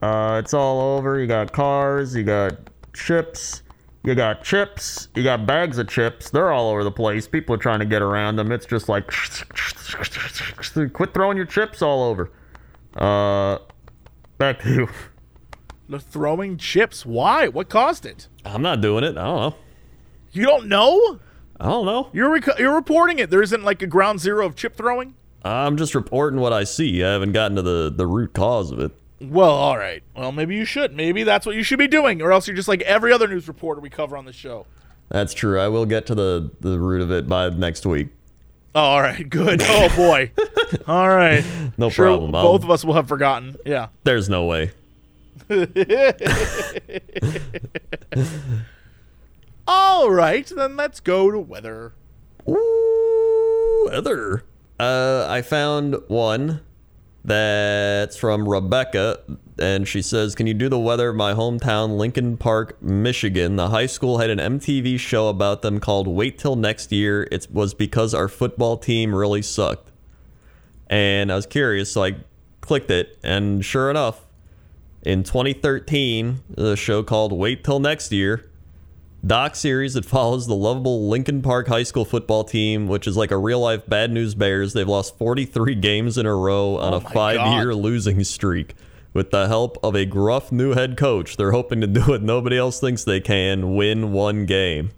[0.02, 1.20] Uh, it's all over.
[1.20, 2.54] You got cars, you got
[2.94, 3.64] chips,
[4.04, 6.30] you got chips, you got bags of chips.
[6.30, 7.28] They're all over the place.
[7.28, 8.52] People are trying to get around them.
[8.54, 9.12] It's just like,
[10.94, 12.32] quit throwing your chips all over.
[12.96, 13.60] Uh,
[14.38, 14.90] back to you.
[15.90, 17.06] They're throwing chips.
[17.06, 17.50] Why?
[17.50, 18.30] What caused it?
[18.46, 19.18] I'm not doing it.
[19.18, 19.56] I don't know.
[20.32, 21.20] You don't know?
[21.60, 22.10] I don't know.
[22.14, 23.30] You're rec- you're reporting it.
[23.30, 25.16] There isn't like a ground zero of chip throwing.
[25.44, 27.04] I'm just reporting what I see.
[27.04, 28.92] I haven't gotten to the, the root cause of it.
[29.20, 30.02] Well, all right.
[30.16, 30.96] Well, maybe you should.
[30.96, 33.48] Maybe that's what you should be doing, or else you're just like every other news
[33.48, 34.66] reporter we cover on the show.
[35.10, 35.60] That's true.
[35.60, 38.08] I will get to the, the root of it by next week.
[38.74, 39.30] Oh, all right.
[39.30, 39.62] Good.
[39.64, 40.32] Oh boy.
[40.88, 41.44] all right.
[41.78, 42.34] No Sure, problem.
[42.34, 43.58] I'll- Both of us will have forgotten.
[43.66, 43.90] Yeah.
[44.06, 44.72] There's no way.
[49.74, 50.46] All right.
[50.54, 51.94] Then let's go to weather.
[52.46, 54.44] Ooh, weather.
[54.78, 56.60] Uh, I found one
[57.24, 59.20] that's from Rebecca,
[59.58, 63.56] and she says, "Can you do the weather of my hometown, Lincoln Park, Michigan?
[63.56, 67.30] The high school had an MTV show about them called Wait Till Next Year.
[67.32, 69.90] It was because our football team really sucked."
[70.90, 72.16] And I was curious, so I
[72.60, 74.26] clicked it, and sure enough,
[75.02, 78.51] in 2013, the show called Wait Till Next Year
[79.26, 83.32] doc series that follows the lovable Lincoln Park High School football team, which is like
[83.32, 84.74] a real life bad news Bears.
[84.74, 88.76] They've lost 43 games in a row on Oh a five year losing streak.
[89.14, 92.58] With the help of a gruff new head coach, they're hoping to do what nobody
[92.58, 94.92] else thinks they can win one game.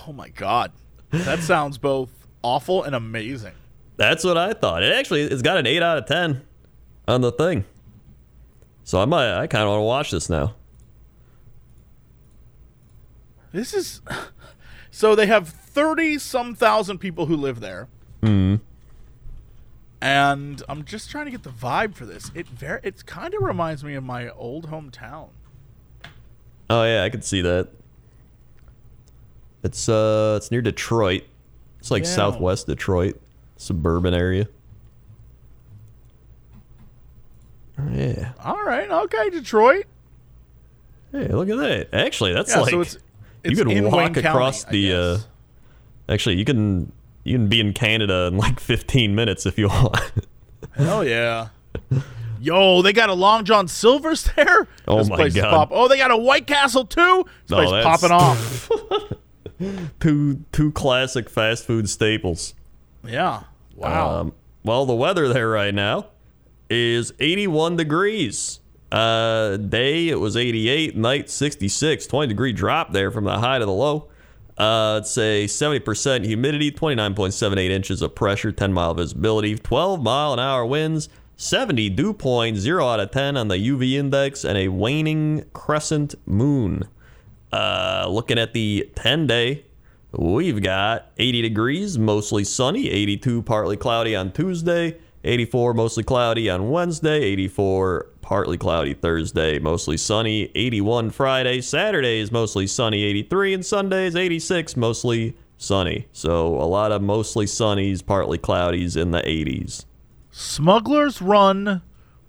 [0.08, 0.72] Oh my god.
[1.10, 2.10] That sounds both
[2.42, 3.52] awful and amazing.
[3.96, 4.82] That's what I thought.
[4.82, 6.42] It actually it's got an 8 out of 10
[7.06, 7.64] on the thing.
[8.82, 10.56] So I might I kind of want to watch this now.
[13.52, 14.00] This is
[14.90, 17.88] so they have 30 some thousand people who live there.
[18.22, 18.56] Hmm.
[20.00, 22.30] And I'm just trying to get the vibe for this.
[22.34, 25.28] It very it kind of reminds me of my old hometown.
[26.68, 27.68] Oh yeah, I can see that.
[29.62, 31.22] It's uh it's near Detroit.
[31.78, 32.10] It's like Yeah.
[32.10, 33.20] southwest Detroit,
[33.56, 34.48] suburban area.
[37.78, 38.32] Oh, yeah.
[38.44, 38.90] All right.
[38.90, 39.86] Okay, Detroit.
[41.10, 41.88] Hey, look at that.
[41.92, 42.98] Actually, that's Yeah, like so it's
[43.44, 45.18] you could walk Wayne across County, the uh.
[46.12, 46.92] Actually, you can
[47.24, 49.96] you can be in Canada in like 15 minutes if you want.
[50.74, 51.48] Hell yeah.
[52.40, 54.66] Yo, they got a Long John Silver's there.
[54.88, 55.50] Oh this my place is God.
[55.50, 57.24] pop- Oh, they got a White Castle too.
[57.46, 58.68] This Oh, place popping off.
[60.00, 62.54] two two classic fast food staples.
[63.06, 63.44] yeah.
[63.76, 64.20] Wow.
[64.20, 64.32] Um,
[64.64, 66.08] well, the weather there right now
[66.68, 68.60] is 81 degrees.
[68.92, 73.64] Uh, day it was 88, night 66, 20 degree drop there from the high to
[73.64, 74.10] the low.
[74.58, 80.38] Uh, it's a 70% humidity, 29.78 inches of pressure, 10 mile visibility, 12 mile an
[80.38, 84.68] hour winds, 70 dew point, 0 out of 10 on the UV index, and a
[84.68, 86.86] waning crescent moon.
[87.50, 89.64] Uh, looking at the 10 day,
[90.12, 96.70] we've got 80 degrees, mostly sunny, 82 partly cloudy on Tuesday, 84 mostly cloudy on
[96.70, 103.66] Wednesday, 84 partly cloudy Thursday, mostly sunny, 81 Friday, Saturday is mostly sunny, 83, and
[103.66, 106.08] Sunday is 86, mostly sunny.
[106.12, 109.84] So a lot of mostly sunnies, partly cloudies in the 80s.
[110.30, 111.82] Smugglers Run.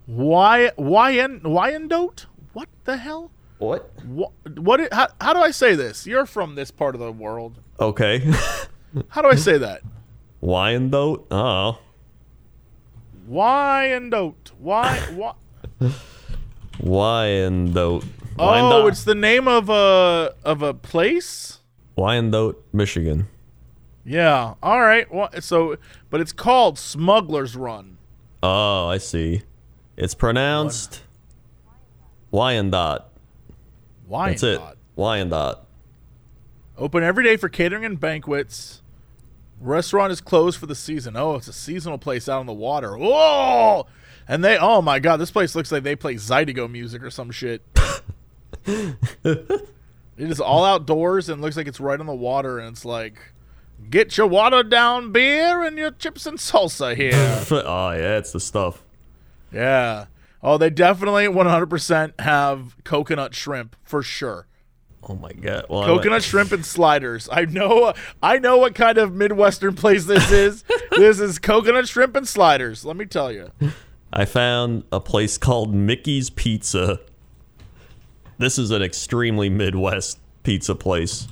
[0.05, 0.71] Why?
[0.77, 2.25] Wyan Wyandotte?
[2.51, 3.31] What the hell?
[3.59, 3.89] What?
[4.03, 4.31] What?
[4.57, 4.93] What?
[4.93, 6.05] How, how do I say this?
[6.05, 7.59] You're from this part of the world.
[7.79, 8.19] Okay.
[9.07, 9.81] How do I say that?
[10.41, 11.25] Wyandotte?
[11.31, 11.37] Oh.
[11.37, 11.79] Uh-huh.
[13.25, 14.51] Wyandotte.
[14.59, 14.97] Why?
[15.13, 15.33] Why?
[16.79, 18.05] Wyandotte.
[18.37, 18.91] Oh, Wyandotte.
[18.91, 21.59] it's the name of a of a place.
[21.95, 23.27] Wyandotte, Michigan.
[24.05, 24.55] Yeah.
[24.61, 25.11] All right.
[25.13, 25.77] Well, so,
[26.09, 27.97] but it's called Smuggler's Run.
[28.41, 29.43] Oh, I see.
[29.95, 31.03] It's pronounced
[32.31, 33.09] Wyandotte.
[34.07, 34.41] Wyandotte.
[34.41, 34.77] That's it.
[34.95, 35.59] Wyandotte.
[36.77, 38.82] Open every day for catering and banquets.
[39.63, 41.15] Restaurant is closed for the season.
[41.15, 42.97] Oh, it's a seasonal place out on the water.
[42.97, 43.87] Whoa!
[44.27, 47.31] And they, oh my god, this place looks like they play Zydeco music or some
[47.31, 47.61] shit.
[48.65, 48.97] it
[50.17, 52.59] is all outdoors and looks like it's right on the water.
[52.59, 53.17] And it's like,
[53.89, 57.11] get your watered down beer and your chips and salsa here.
[57.65, 58.83] oh, yeah, it's the stuff.
[59.51, 60.05] yeah.
[60.45, 64.45] Oh, they definitely 100% have coconut shrimp for sure.
[65.09, 65.65] Oh my god.
[65.69, 67.27] Well, Coconut shrimp and sliders.
[67.31, 70.63] I know I know what kind of Midwestern place this is.
[70.91, 73.51] this is coconut shrimp and sliders, let me tell you.
[74.13, 76.99] I found a place called Mickey's Pizza.
[78.37, 81.27] This is an extremely Midwest pizza place.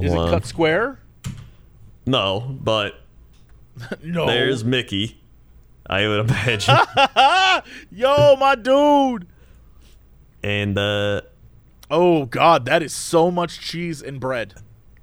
[0.00, 0.30] Is it on.
[0.30, 0.98] cut square?
[2.06, 2.94] No, but
[4.02, 4.26] No.
[4.26, 5.20] there's Mickey.
[5.86, 6.76] I would imagine.
[7.90, 9.26] Yo, my dude.
[10.42, 11.20] and uh
[11.90, 14.54] Oh god, that is so much cheese and bread.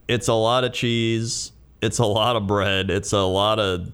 [0.07, 1.51] it's a lot of cheese.
[1.81, 2.89] It's a lot of bread.
[2.89, 3.91] It's a lot of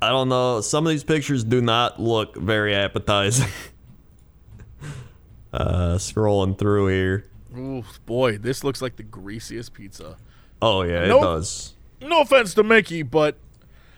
[0.00, 0.60] I don't know.
[0.60, 3.48] Some of these pictures do not look very appetizing.
[5.52, 7.26] uh scrolling through here.
[7.56, 10.16] Ooh, boy, this looks like the greasiest pizza.
[10.60, 11.22] Oh yeah, Nope.
[11.22, 11.74] it does.
[12.02, 13.36] No offense to Mickey, but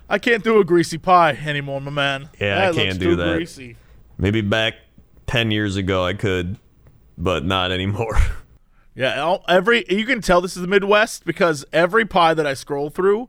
[0.08, 2.30] I can't do a greasy pie anymore, my man.
[2.40, 3.34] Yeah, I can't do that.
[3.34, 3.76] Greasy.
[4.16, 4.74] Maybe back
[5.26, 6.56] 10 years ago I could,
[7.18, 8.16] but not anymore.
[8.94, 12.54] Yeah, all- every you can tell this is the Midwest because every pie that I
[12.54, 13.28] scroll through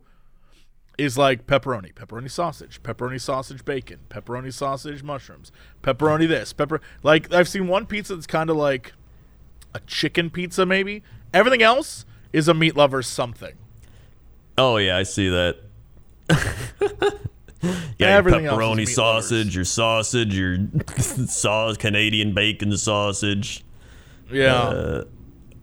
[0.98, 5.52] is like pepperoni, pepperoni sausage, pepperoni sausage bacon, pepperoni sausage mushrooms,
[5.84, 6.82] pepperoni this, pepper.
[7.04, 8.94] Like I've seen one pizza that's kind of like
[9.76, 11.04] a chicken pizza, maybe.
[11.36, 13.54] Everything else is a meat lover's something.
[14.58, 15.58] oh yeah, I see that.
[17.62, 20.58] yeah, Everything your else is pepperoni sausage, your sausage, your
[20.98, 23.64] sauce, Canadian bacon sausage.
[24.32, 25.04] Yeah, Uh,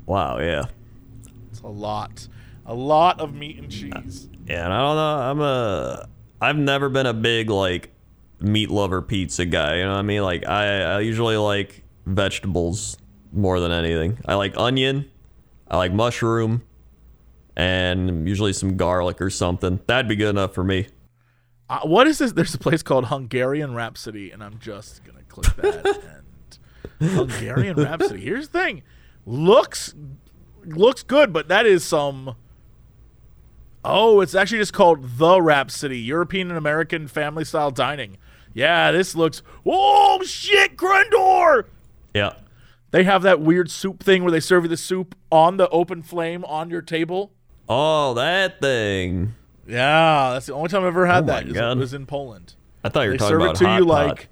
[0.07, 0.65] wow, yeah.
[1.51, 2.29] it's a lot,
[2.65, 4.29] a lot of meat and cheese.
[4.47, 5.19] Yeah, and I don't know.
[5.31, 6.09] I'm a.
[6.41, 7.91] I've never been a big like
[8.41, 9.77] meat lover pizza guy.
[9.79, 10.23] You know what I mean?
[10.23, 12.97] Like I, I usually like vegetables
[13.33, 14.19] more than anything.
[14.27, 15.11] I like onion.
[15.69, 16.63] I like mushroom,
[17.57, 19.81] and usually some garlic or something.
[19.87, 20.87] That'd be good enough for me.
[21.69, 22.33] Uh, what is this?
[22.33, 26.01] There's a place called Hungarian Rhapsody, and I'm just gonna click that.
[27.01, 28.21] Hungarian Rhapsody.
[28.21, 28.83] Here's the thing:
[29.25, 29.95] looks
[30.65, 32.37] looks good, but that is some.
[33.85, 38.17] Oh, it's actually just called the Rhapsody, European and American family style dining.
[38.53, 39.43] Yeah, this looks.
[39.65, 41.65] Oh shit, Crendor!
[42.15, 42.33] Yeah.
[42.91, 46.03] They have that weird soup thing where they serve you the soup on the open
[46.03, 47.33] flame on your table.
[47.69, 49.35] Oh, that thing.
[49.67, 51.53] Yeah, that's the only time I've ever had Oh that.
[51.53, 51.79] God.
[51.79, 52.55] was in Poland.
[52.83, 54.07] I thought you were they talking serve about it to hot you pot.
[54.07, 54.29] like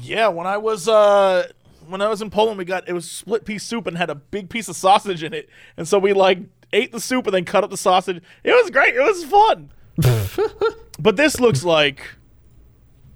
[0.00, 1.46] yeah when i was uh
[1.88, 4.14] when i was in poland we got it was split pea soup and had a
[4.14, 6.38] big piece of sausage in it and so we like
[6.72, 9.70] ate the soup and then cut up the sausage it was great it was fun
[10.98, 12.02] but this looks like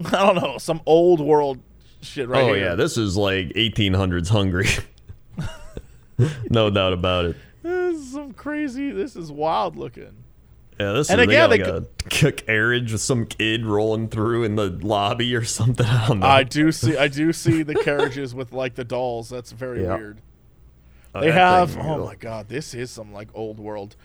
[0.06, 1.58] i don't know some old world
[2.00, 2.66] shit right Oh here.
[2.68, 4.68] yeah, this is like 1800s Hungary.
[6.50, 7.36] no doubt about it.
[7.62, 10.12] this is some crazy this is wild looking
[10.80, 14.08] Yeah, this And is again, they they got like a carriage with some kid rolling
[14.08, 15.84] through in the lobby or something.
[15.88, 16.26] I don't know.
[16.26, 19.96] i do see i do see the carriages with like the dolls that's very Yeah.
[19.96, 20.20] weird
[21.14, 21.72] Oh, They have.
[21.72, 22.04] thing, Oh yeah.
[22.04, 23.96] my god, this is some like old world.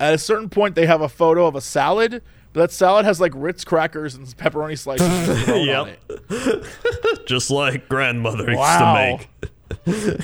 [0.00, 2.22] At a certain point, they have a photo of a salad,
[2.52, 5.48] but that salad has like Ritz crackers and pepperoni slices.
[5.48, 7.26] Yep.
[7.26, 9.18] Just like grandmother Wow.
[9.18, 9.28] used
[9.84, 10.18] to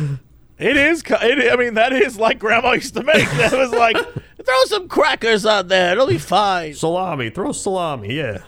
[0.00, 0.20] make.
[0.60, 1.02] It is.
[1.06, 3.28] It, I mean, that is like Grandma used to make.
[3.30, 3.96] That was like,
[4.44, 5.92] throw some crackers on there.
[5.92, 6.74] It'll be fine.
[6.74, 8.42] Salami, throw salami, yeah.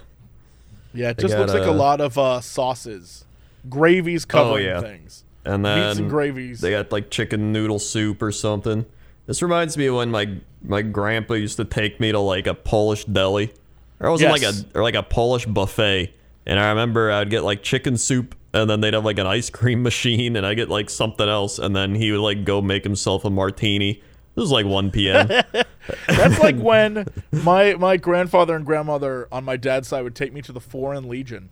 [0.95, 3.25] Yeah, it just got, looks like a uh, lot of uh, sauces,
[3.71, 4.81] gravies covering yeah.
[4.81, 6.61] things, And meats then and gravies.
[6.61, 8.85] they got like chicken noodle soup or something.
[9.27, 12.55] This reminds me of when my my grandpa used to take me to like a
[12.55, 13.53] Polish deli,
[14.01, 16.13] or it was like a or like a Polish buffet.
[16.45, 19.51] And I remember I'd get like chicken soup, and then they'd have like an ice
[19.51, 22.85] cream machine, and I get like something else, and then he would like go make
[22.85, 24.03] himself a martini.
[24.35, 25.29] This was like 1 p.m.
[26.09, 30.41] That's like when my my grandfather and grandmother on my dad's side would take me
[30.43, 31.51] to the Foreign Legion.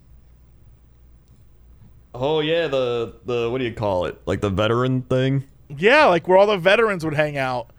[2.14, 4.20] oh yeah, the the what do you call it?
[4.26, 5.44] Like the veteran thing.
[5.68, 7.70] Yeah, like where all the veterans would hang out.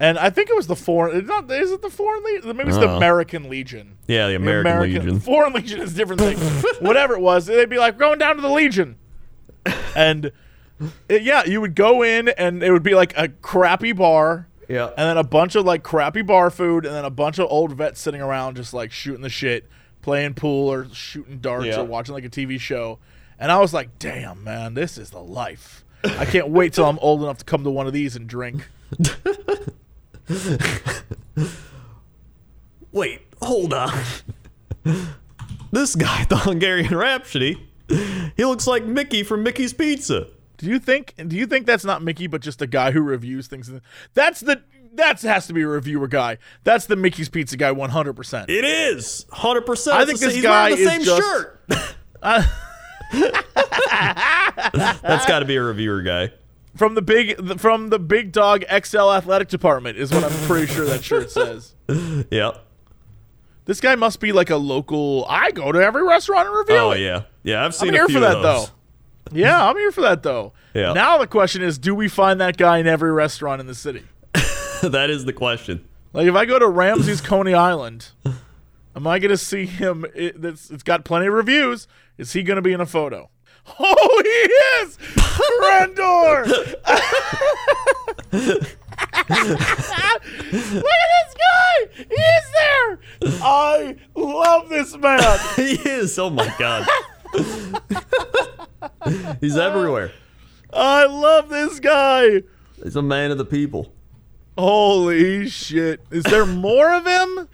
[0.00, 1.16] And I think it was the foreign.
[1.16, 1.50] It's not.
[1.50, 2.56] Is it the foreign legion?
[2.56, 2.96] Maybe it's the Uh.
[2.96, 3.96] American Legion.
[4.06, 5.20] Yeah, the The American, Legion.
[5.20, 6.36] Foreign Legion is a different thing.
[6.86, 8.96] Whatever it was, they'd be like going down to the Legion,
[9.96, 10.32] and
[11.08, 14.48] it- yeah, you would go in, and it would be like a crappy bar.
[14.66, 14.86] Yeah.
[14.96, 17.72] and then a bunch of like crappy bar food, and then a bunch of old
[17.72, 19.68] vets sitting around just like shooting the shit,
[20.00, 21.80] playing pool or shooting darts Yeah.
[21.80, 22.98] or watching like a TV show.
[23.38, 25.84] And I was like, damn, man, this is the life.
[26.02, 28.66] I can't wait till I'm old enough to come to one of these and drink.
[32.92, 33.92] Wait, hold on.
[35.72, 37.68] this guy, the Hungarian Rhapsody,
[38.36, 40.28] he looks like Mickey from Mickey's Pizza.
[40.56, 41.14] Do you think?
[41.28, 43.70] Do you think that's not Mickey, but just a guy who reviews things?
[44.14, 44.62] That's the
[44.94, 46.38] that has to be a reviewer guy.
[46.62, 48.48] That's the Mickey's Pizza guy, one hundred percent.
[48.48, 49.92] It is 100%.
[49.92, 51.60] I think this he's guy wearing the is same just- shirt.
[55.02, 56.30] That's got to be a reviewer guy.
[56.76, 60.84] From the big from the Big Dog XL Athletic Department is what I'm pretty sure
[60.86, 61.74] that shirt says.
[61.88, 62.64] Yep.
[63.66, 65.24] This guy must be like a local.
[65.28, 67.00] I go to every restaurant and review Oh it.
[67.00, 67.64] yeah, yeah.
[67.64, 68.66] I've seen I'm a here few for that those.
[68.66, 68.72] though.
[69.32, 70.52] Yeah, I'm here for that though.
[70.74, 70.92] Yeah.
[70.92, 74.02] Now the question is, do we find that guy in every restaurant in the city?
[74.82, 75.86] that is the question.
[76.12, 78.10] Like if I go to Ramsey's Coney Island,
[78.94, 80.04] am I gonna see him?
[80.14, 81.86] It, that's, it's got plenty of reviews.
[82.18, 83.30] Is he gonna be in a photo?
[83.80, 84.98] Oh, he is!
[85.34, 86.46] Crendor!
[90.52, 91.88] Look at this guy!
[91.96, 92.98] He is there!
[93.42, 95.38] I love this man.
[95.56, 96.18] he is.
[96.18, 96.86] Oh my god.
[99.40, 100.12] He's everywhere.
[100.72, 102.42] I love this guy.
[102.82, 103.92] He's a man of the people.
[104.56, 106.00] Holy shit.
[106.10, 107.48] Is there more of him?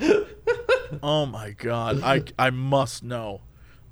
[1.03, 2.03] Oh my god.
[2.03, 3.43] I I must know.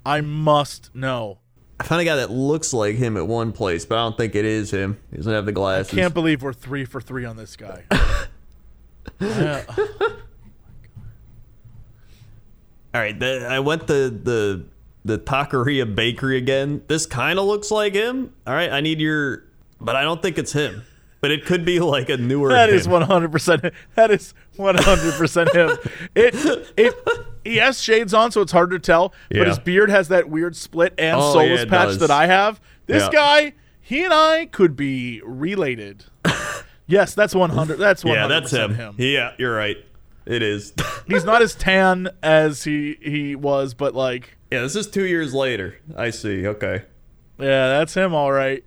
[0.05, 1.39] I must know.
[1.81, 4.35] I found a guy that looks like him at one place, but I don't think
[4.35, 4.99] it is him.
[5.11, 5.93] He doesn't have the glasses.
[5.93, 7.85] I can't believe we're three for three on this guy.
[9.21, 9.65] Yeah.
[12.95, 14.65] All right, the, I went the the
[15.05, 16.83] the Taqueria Bakery again.
[16.89, 18.35] This kind of looks like him.
[18.47, 19.45] All right, I need your,
[19.81, 20.83] but I don't think it's him.
[21.21, 22.51] But it could be like a newer.
[22.51, 23.65] That is one hundred percent.
[23.97, 25.71] That is one hundred percent him.
[26.15, 26.35] It
[26.77, 26.95] it
[27.45, 29.13] he has shades on, so it's hard to tell.
[29.31, 29.41] Yeah.
[29.41, 31.99] But his beard has that weird split and Oh, soulless yeah, patch does.
[31.99, 32.61] that I have.
[32.87, 33.11] This Yeah.
[33.11, 36.05] guy, he and I could be related.
[36.87, 37.79] yes, that's one hundred.
[37.79, 38.75] That's one Yeah, that's him.
[38.75, 38.95] him.
[38.99, 39.77] Yeah, you're right.
[40.25, 40.73] It is.
[41.09, 45.35] He's not as tan as he he was, but like, yeah, this is two years
[45.35, 45.79] later.
[45.97, 46.47] I see.
[46.47, 46.83] Okay.
[47.39, 48.15] yeah, that's him.
[48.15, 48.63] All right.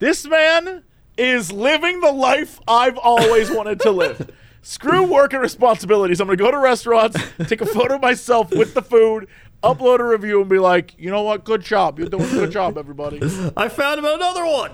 [0.00, 0.82] This man
[1.16, 4.30] is living the life I've always wanted to live.
[4.62, 6.20] Screw work and responsibilities.
[6.20, 9.28] I'm gonna go to restaurants, take a photo of myself with the food,
[9.62, 11.44] upload a review, and be like, you know what?
[11.44, 11.98] Good job.
[11.98, 13.20] You're doing a good job, everybody.
[13.56, 14.72] I found him another one.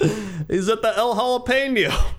[0.48, 2.14] He's at the El Jalapeno.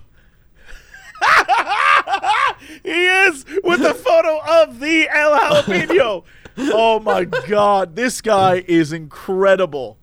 [2.82, 6.24] he is with a photo of the El Jalapeno.
[6.56, 9.99] Oh my god, this guy is incredible.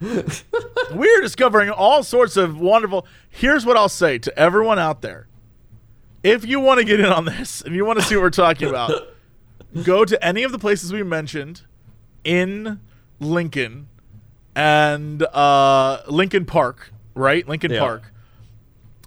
[0.00, 3.06] We're discovering all sorts of wonderful.
[3.28, 5.26] Here's what I'll say to everyone out there.
[6.22, 8.30] If you want to get in on this and you want to see what we're
[8.30, 8.92] talking about,
[9.84, 11.62] go to any of the places we mentioned
[12.24, 12.80] in
[13.20, 13.88] Lincoln
[14.54, 17.46] and uh, Lincoln Park, right?
[17.48, 17.80] Lincoln Yeah.
[17.80, 18.12] Park.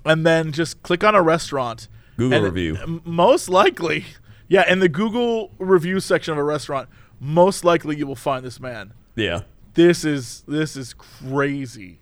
[0.05, 1.87] And then just click on a restaurant.
[2.17, 3.01] Google review.
[3.05, 4.05] Most likely,
[4.47, 6.89] yeah, in the Google review section of a restaurant,
[7.19, 8.93] most likely you will find this man.
[9.15, 9.41] Yeah.
[9.73, 11.99] This is this is crazy.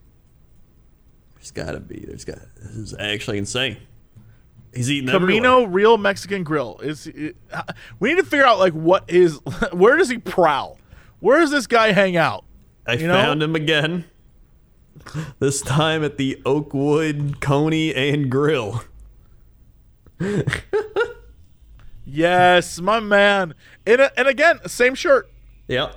[1.36, 2.04] There's got to be.
[2.06, 2.40] There's got.
[2.58, 3.78] This is actually insane.
[4.74, 5.74] He's eating Camino everywhere.
[5.74, 7.08] Real Mexican Grill is.
[7.08, 7.36] It,
[8.00, 9.40] we need to figure out like what is.
[9.74, 10.78] Where does he prowl?
[11.20, 12.46] Where does this guy hang out?
[12.88, 13.14] I you know?
[13.14, 14.06] found him again.
[15.40, 18.84] This time at the Oakwood Coney and Grill.
[22.14, 23.54] Yes, my man.
[23.86, 25.32] And and again, same shirt.
[25.70, 25.96] Yep.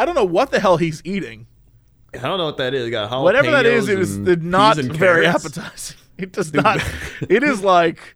[0.00, 1.46] I don't know what the hell he's eating.
[2.14, 2.86] I don't know what that is.
[2.86, 5.44] It got jalapenos Whatever that is, it did not very carrots.
[5.44, 5.96] appetizing.
[6.16, 6.82] It does not.
[7.30, 8.14] it is like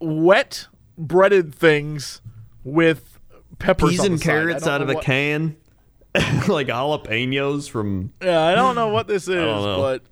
[0.00, 0.66] wet
[0.98, 2.22] breaded things
[2.64, 3.20] with
[3.58, 4.20] peppers Peas and.
[4.20, 5.56] Carrots out of a can.
[6.48, 8.12] like jalapenos from.
[8.22, 10.02] Yeah, I don't know what this is, but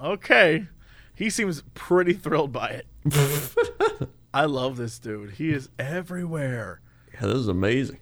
[0.00, 0.68] okay.
[1.16, 4.08] He seems pretty thrilled by it.
[4.34, 5.32] I love this dude.
[5.32, 6.80] He is everywhere.
[7.14, 7.98] Yeah, this is amazing.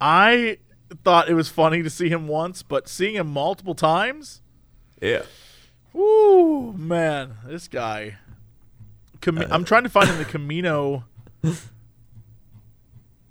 [0.00, 0.58] I
[1.04, 4.40] thought it was funny to see him once, but seeing him multiple times,
[5.00, 5.22] Yeah.
[5.92, 8.16] whoo, man, this guy.
[9.20, 11.04] Cam- Uh, I'm trying to find him the Camino.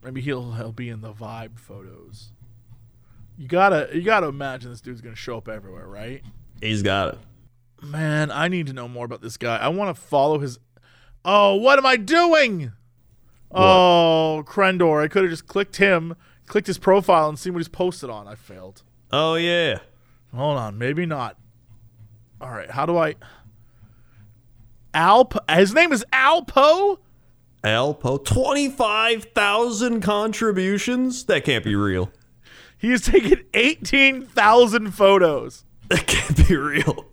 [0.03, 2.31] Maybe he'll he'll be in the vibe photos.
[3.37, 6.23] You gotta you gotta imagine this dude's gonna show up everywhere, right?
[6.61, 7.19] He's got it.
[7.81, 9.57] Man, I need to know more about this guy.
[9.57, 10.59] I want to follow his
[11.25, 12.71] Oh, what am I doing?
[13.51, 15.03] Oh, Crendor.
[15.03, 16.15] I could have just clicked him,
[16.47, 18.27] clicked his profile, and seen what he's posted on.
[18.27, 18.83] I failed.
[19.11, 19.79] Oh yeah.
[20.35, 21.37] Hold on, maybe not.
[22.41, 23.15] All right, how do I?
[24.93, 25.37] Alpo.
[25.49, 26.97] His name is Alpo.
[27.63, 31.25] Alpo, twenty-five thousand contributions.
[31.25, 32.11] That can't be real.
[32.79, 35.63] He has taken eighteen thousand photos.
[35.89, 37.05] That can't be real.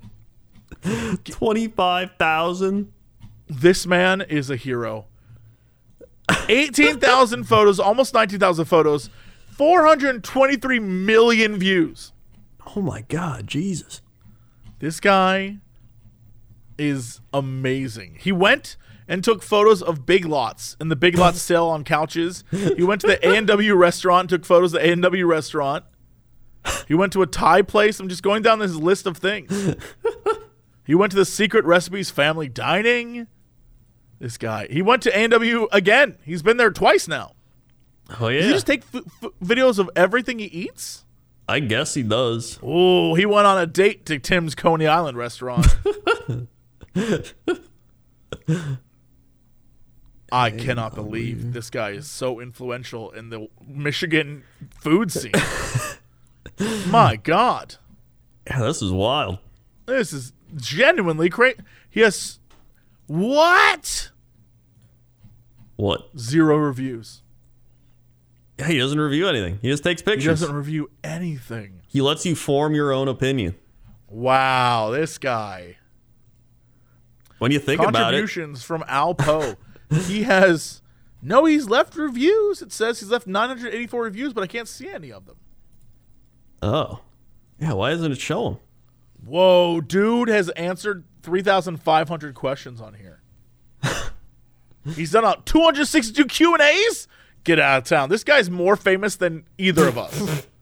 [1.24, 2.92] Twenty-five thousand.
[3.46, 5.06] This man is a hero.
[6.50, 9.08] Eighteen thousand photos, almost nineteen thousand photos,
[9.56, 12.12] four hundred twenty-three million views.
[12.76, 14.02] Oh my God, Jesus.
[14.78, 15.58] This guy
[16.78, 18.16] is amazing.
[18.20, 18.76] He went
[19.06, 22.42] and took photos of Big Lots and the Big Lots sale on couches.
[22.50, 25.84] He went to the A&W restaurant, took photos of the A&W restaurant.
[26.88, 28.00] He went to a Thai place.
[28.00, 29.76] I'm just going down this list of things.
[30.84, 33.26] He went to the Secret Recipes family dining.
[34.18, 34.66] This guy.
[34.70, 36.18] He went to A&W again.
[36.24, 37.33] He's been there twice now.
[38.20, 38.40] Oh yeah.
[38.40, 41.04] Does he just take f- f- videos of everything he eats?
[41.48, 42.58] I guess he does.
[42.62, 45.66] Oh, he went on a date to Tim's Coney Island restaurant.
[50.32, 55.32] I cannot believe this guy is so influential in the Michigan food scene.
[56.88, 57.76] My God.
[58.46, 59.38] Yeah, this is wild.
[59.86, 61.58] This is genuinely crazy.
[61.90, 62.38] He has
[63.06, 64.10] what?
[65.76, 66.18] What?
[66.18, 67.22] Zero reviews.
[68.58, 69.58] Yeah, he doesn't review anything.
[69.60, 70.24] He just takes pictures.
[70.24, 71.82] He doesn't review anything.
[71.88, 73.56] He lets you form your own opinion.
[74.08, 75.78] Wow, this guy.
[77.38, 79.56] When you think about it, contributions from Al Poe.
[80.06, 80.82] he has
[81.26, 82.60] no, he's left reviews.
[82.60, 85.36] It says he's left 984 reviews, but I can't see any of them.
[86.62, 87.00] oh,
[87.58, 87.72] yeah.
[87.72, 88.56] Why doesn't it show him?
[89.24, 93.22] Whoa, dude has answered 3,500 questions on here.
[94.94, 97.08] he's done out 262 Q and A's.
[97.44, 98.08] Get out of town.
[98.08, 100.46] This guy's more famous than either of us.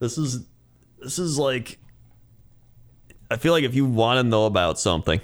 [0.00, 0.46] This is
[0.98, 1.78] this is like.
[3.30, 5.20] I feel like if you want to know about something,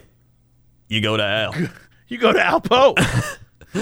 [0.88, 1.55] you go to Al.
[2.09, 2.94] You go to Al Poe.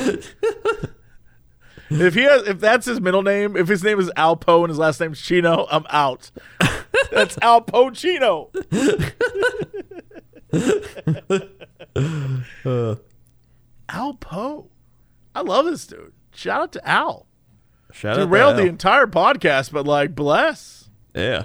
[1.91, 4.71] if he has, if that's his middle name, if his name is Al Poe and
[4.71, 6.31] his last name's Chino, I'm out.
[7.11, 8.51] That's Al Poe Chino.
[13.89, 14.71] Al Poe.
[15.35, 16.13] I love this dude.
[16.35, 17.27] Shout out to Al.
[17.93, 20.89] Shout out Derailed to the entire podcast, but like, bless.
[21.15, 21.45] Yeah.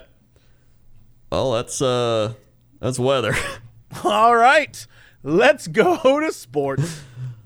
[1.31, 2.33] Well, that's uh,
[2.79, 3.33] that's weather.
[4.03, 4.85] All right,
[5.23, 7.01] let's go to sports.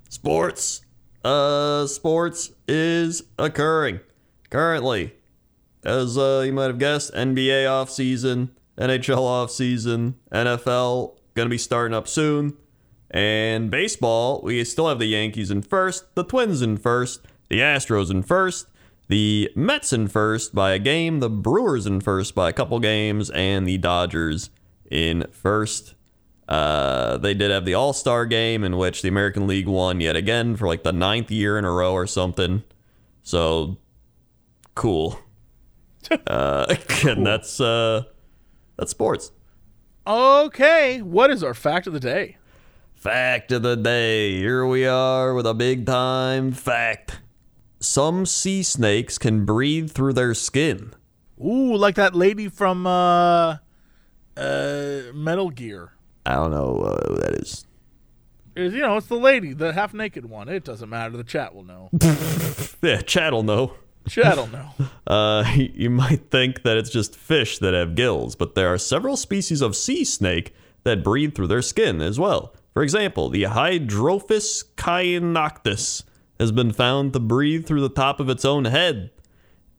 [0.10, 0.82] sports.
[1.24, 4.00] Uh, sports is occurring
[4.50, 5.14] currently.
[5.84, 11.58] As uh, you might have guessed, NBA off season, NHL off season, NFL gonna be
[11.58, 12.56] starting up soon,
[13.10, 14.42] and baseball.
[14.44, 17.22] We still have the Yankees in first, the Twins in first,
[17.52, 18.68] the Astros in first,
[19.10, 23.30] the Mets in first by a game, the Brewers in first by a couple games,
[23.30, 24.50] and the Dodgers
[24.90, 25.94] in first.
[26.48, 30.16] Uh, they did have the All Star game in which the American League won yet
[30.16, 32.64] again for like the ninth year in a row or something.
[33.22, 33.78] So
[34.74, 35.20] cool.
[36.28, 36.74] uh,
[37.06, 38.04] and that's uh,
[38.78, 39.34] that's sports.
[40.08, 42.38] Okay, what is our fact of the day?
[42.96, 44.38] Fact of the day.
[44.38, 47.21] Here we are with a big time fact.
[47.82, 50.94] Some sea snakes can breathe through their skin.
[51.44, 53.58] Ooh, like that lady from uh,
[54.38, 55.94] uh, Metal Gear.
[56.24, 57.66] I don't know uh, who that is.
[58.56, 60.48] Is you know, it's the lady, the half naked one.
[60.48, 61.18] It doesn't matter.
[61.18, 61.90] The chat will know.
[62.84, 63.76] Yeah, chat will know.
[64.08, 64.70] chat will know.
[65.08, 69.18] Uh, you might think that it's just fish that have gills, but there are several
[69.18, 70.54] species of sea snake
[70.84, 72.54] that breathe through their skin as well.
[72.74, 76.04] For example, the Hydrophis cyanocinctus
[76.42, 79.12] has been found to breathe through the top of its own head.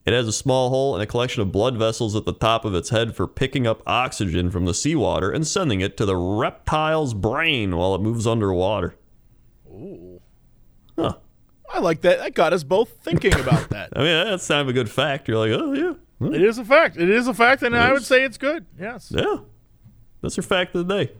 [0.06, 2.74] It has a small hole and a collection of blood vessels at the top of
[2.74, 7.14] its head for picking up oxygen from the seawater and sending it to the reptile's
[7.14, 8.94] brain while it moves underwater.
[9.68, 10.20] Ooh.
[10.98, 11.16] Huh.
[11.72, 12.18] I like that.
[12.18, 13.90] That got us both thinking about that.
[13.96, 15.28] I mean, that's kind of a good fact.
[15.28, 15.94] You're like, oh, yeah.
[16.20, 16.96] huh, It is a fact.
[16.96, 18.66] It is a fact, and I would say it's good.
[18.78, 19.12] Yes.
[19.14, 19.36] Yeah.
[20.20, 21.12] That's your fact of the day.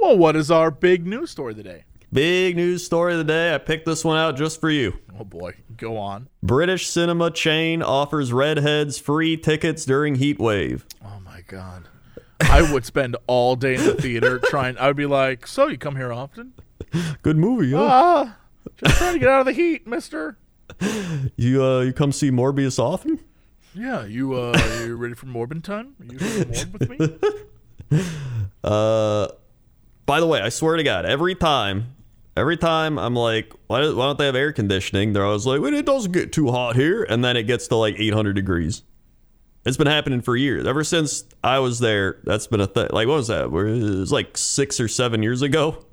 [0.00, 1.84] Well, what is our big news story today?
[2.12, 3.54] Big news story of the day.
[3.54, 4.98] I picked this one out just for you.
[5.18, 6.28] Oh boy, go on.
[6.42, 10.86] British cinema chain offers redheads free tickets during heat wave.
[11.04, 11.88] Oh my god.
[12.40, 14.78] I would spend all day in the theater trying.
[14.78, 16.54] I would be like, "So you come here often?"
[17.22, 17.88] Good movie, huh?
[17.90, 18.36] Ah,
[18.76, 20.38] just trying to get out of the heat, Mister.
[21.36, 23.20] You uh, you come see Morbius often?
[23.74, 25.94] Yeah, you uh, you ready for Morbin time?
[26.00, 28.02] Are you Morb with me?
[28.64, 29.28] Uh,
[30.04, 31.94] by the way, I swear to God, every time
[32.38, 35.12] Every time I'm like, why, why don't they have air conditioning?
[35.12, 37.02] They're always like, well, it doesn't get too hot here.
[37.02, 38.82] And then it gets to like 800 degrees.
[39.66, 40.66] It's been happening for years.
[40.66, 42.88] Ever since I was there, that's been a thing.
[42.92, 43.46] Like, what was that?
[43.46, 45.84] It was like six or seven years ago.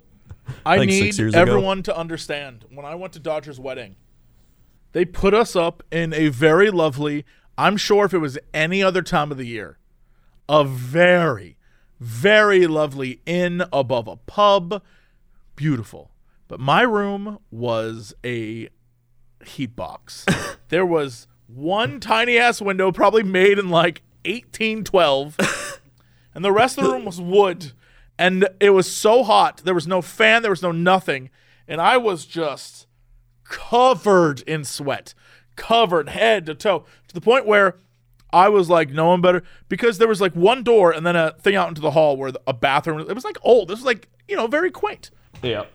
[0.66, 1.42] I need years ago.
[1.42, 2.66] everyone to understand.
[2.70, 3.96] When I went to Dodger's wedding,
[4.92, 7.26] they put us up in a very lovely.
[7.58, 9.80] I'm sure if it was any other time of the year,
[10.48, 11.58] a very,
[12.00, 14.84] very lovely inn above a pub,
[15.56, 16.12] beautiful.
[16.48, 18.70] But my room was a
[19.46, 20.26] heat box.
[20.70, 25.80] there was one tiny ass window, probably made in like 1812,
[26.36, 27.72] and the rest of the room was wood.
[28.18, 29.58] And it was so hot.
[29.66, 31.30] There was no fan, there was no nothing.
[31.68, 32.88] And I was just
[33.44, 35.14] covered in sweat,
[35.56, 37.76] covered head to toe, to the point where
[38.32, 41.32] I was like, no one better, because there was like one door and then a
[41.42, 43.68] thing out into the hall where the- a bathroom, it was like old.
[43.70, 45.12] This was like, you know, very quaint.
[45.44, 45.66] Yeah.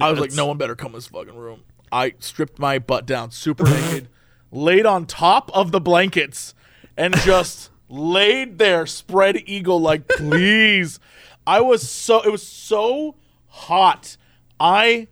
[0.00, 1.62] I was like, no one better come in this fucking room.
[1.92, 4.08] I stripped my butt down super naked,
[4.52, 6.54] laid on top of the blankets,
[6.96, 11.00] and just laid there, spread eagle, like, please.
[11.46, 13.16] I was so, it was so
[13.48, 14.16] hot.
[14.58, 15.08] I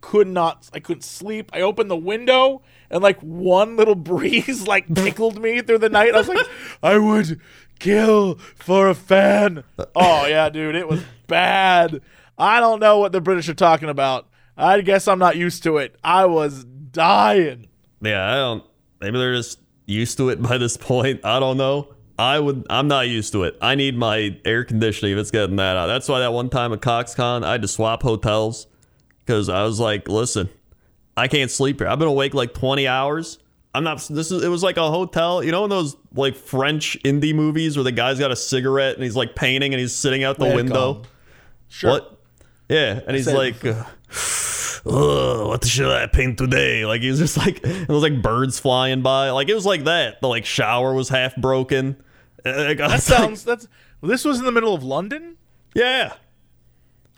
[0.00, 1.50] could not, I couldn't sleep.
[1.52, 6.14] I opened the window, and like one little breeze, like, tickled me through the night.
[6.14, 6.46] I was like,
[6.82, 7.40] I would
[7.78, 9.64] kill for a fan.
[9.78, 12.00] Uh, oh, yeah, dude, it was bad.
[12.38, 14.28] I don't know what the British are talking about.
[14.56, 15.96] I guess I'm not used to it.
[16.04, 17.68] I was dying.
[18.02, 18.64] Yeah, I don't.
[19.00, 21.24] Maybe they're just used to it by this point.
[21.24, 21.94] I don't know.
[22.18, 22.66] I would.
[22.68, 23.56] I'm not used to it.
[23.62, 25.86] I need my air conditioning if it's getting that out.
[25.86, 28.66] That's why that one time at CoxCon, I had to swap hotels
[29.20, 30.50] because I was like, listen,
[31.16, 31.88] I can't sleep here.
[31.88, 33.38] I've been awake like 20 hours.
[33.74, 34.06] I'm not.
[34.10, 34.42] This is.
[34.42, 35.42] It was like a hotel.
[35.42, 39.04] You know, in those like French indie movies where the guy's got a cigarette and
[39.04, 41.02] he's like painting and he's sitting out the window.
[41.68, 41.90] Sure.
[41.90, 42.19] What?
[42.70, 46.86] Yeah, and he's said- like, "Ugh, what should I paint today?
[46.86, 49.30] Like he was just like, it was like birds flying by.
[49.30, 50.20] Like it was like that.
[50.20, 51.96] The like shower was half broken.
[52.42, 53.44] Like, That was like, sounds.
[53.44, 53.68] That's.
[54.02, 55.36] This was in the middle of London.
[55.74, 56.14] yeah.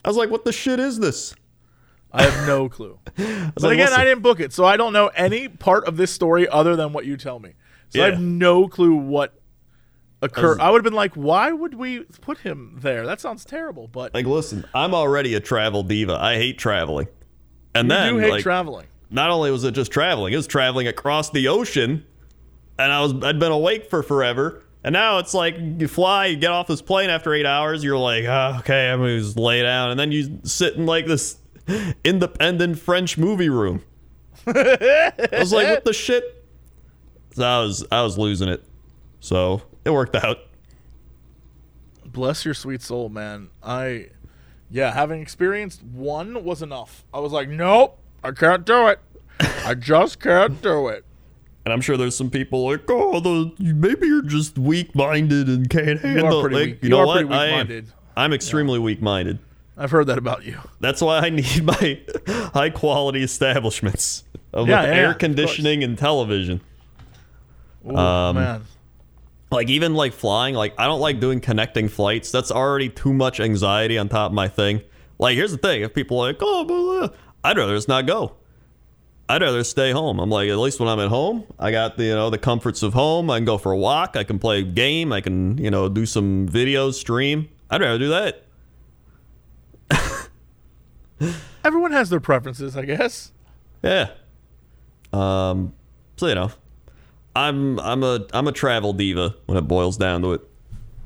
[0.05, 1.33] I was like, what the shit is this?
[2.13, 2.99] I have no clue.
[3.15, 3.17] But
[3.63, 4.01] like, again, listen.
[4.01, 6.93] I didn't book it, so I don't know any part of this story other than
[6.93, 7.53] what you tell me.
[7.91, 9.33] So I have no clue what
[10.37, 13.07] was- I would have been like, why would we put him there?
[13.07, 13.89] That sounds terrible.
[13.89, 16.17] But Like, listen, I'm already a travel diva.
[16.21, 17.09] I hate traveling.
[17.75, 18.87] And you then, do hate like, traveling.
[19.11, 22.05] not only was it just traveling, it was traveling across the ocean,
[22.79, 24.63] and I was I'd been awake for forever.
[24.85, 27.97] And now it's like you fly, you get off this plane after eight hours, you're
[27.99, 31.37] like, oh, okay, I'm gonna just lay down, and then you sit in like this
[32.05, 33.83] independent French movie room.
[34.47, 36.25] I was like, what the shit?
[37.35, 38.65] So I was I was losing it.
[39.21, 40.39] So it worked out.
[42.07, 43.49] Bless your sweet soul, man.
[43.63, 44.09] I,
[44.71, 47.05] yeah, having experienced one was enough.
[47.15, 48.99] I was like, nope, I can't do it.
[49.41, 51.05] I just can't do it.
[51.65, 56.01] And I'm sure there's some people like, oh, the, maybe you're just weak-minded and can't
[56.01, 56.41] handle.
[56.43, 57.21] pretty like, You you know are what?
[57.27, 57.51] pretty I am.
[57.69, 57.87] weak-minded.
[58.17, 59.39] I'm extremely weak-minded.
[59.77, 60.59] I've heard that about you.
[60.81, 62.01] That's why I need my
[62.53, 66.61] high quality establishments of Yeah, with yeah, air yeah, conditioning and television.
[67.87, 68.63] Ooh, Um, man.
[69.53, 72.33] Like even like flying, like I don't like doing connecting flights.
[72.33, 74.83] That's already too much anxiety on top of my thing.
[75.19, 78.07] Like here's the thing: if people are like, oh, blah, blah," I'd rather just not
[78.07, 78.37] go.
[79.29, 80.19] I'd rather stay home.
[80.21, 82.83] I'm like, at least when I'm at home, I got the you know the comforts
[82.83, 83.31] of home.
[83.31, 84.17] I can go for a walk.
[84.17, 85.13] I can play a game.
[85.13, 87.49] I can you know do some videos, stream.
[87.71, 88.45] I'd rather do that.
[91.65, 93.33] Everyone has their preferences, I guess.
[93.83, 94.11] Yeah.
[95.13, 95.75] Um.
[96.17, 96.51] So you know,
[97.35, 100.43] I'm I'm a I'm a travel diva when it boils down to it.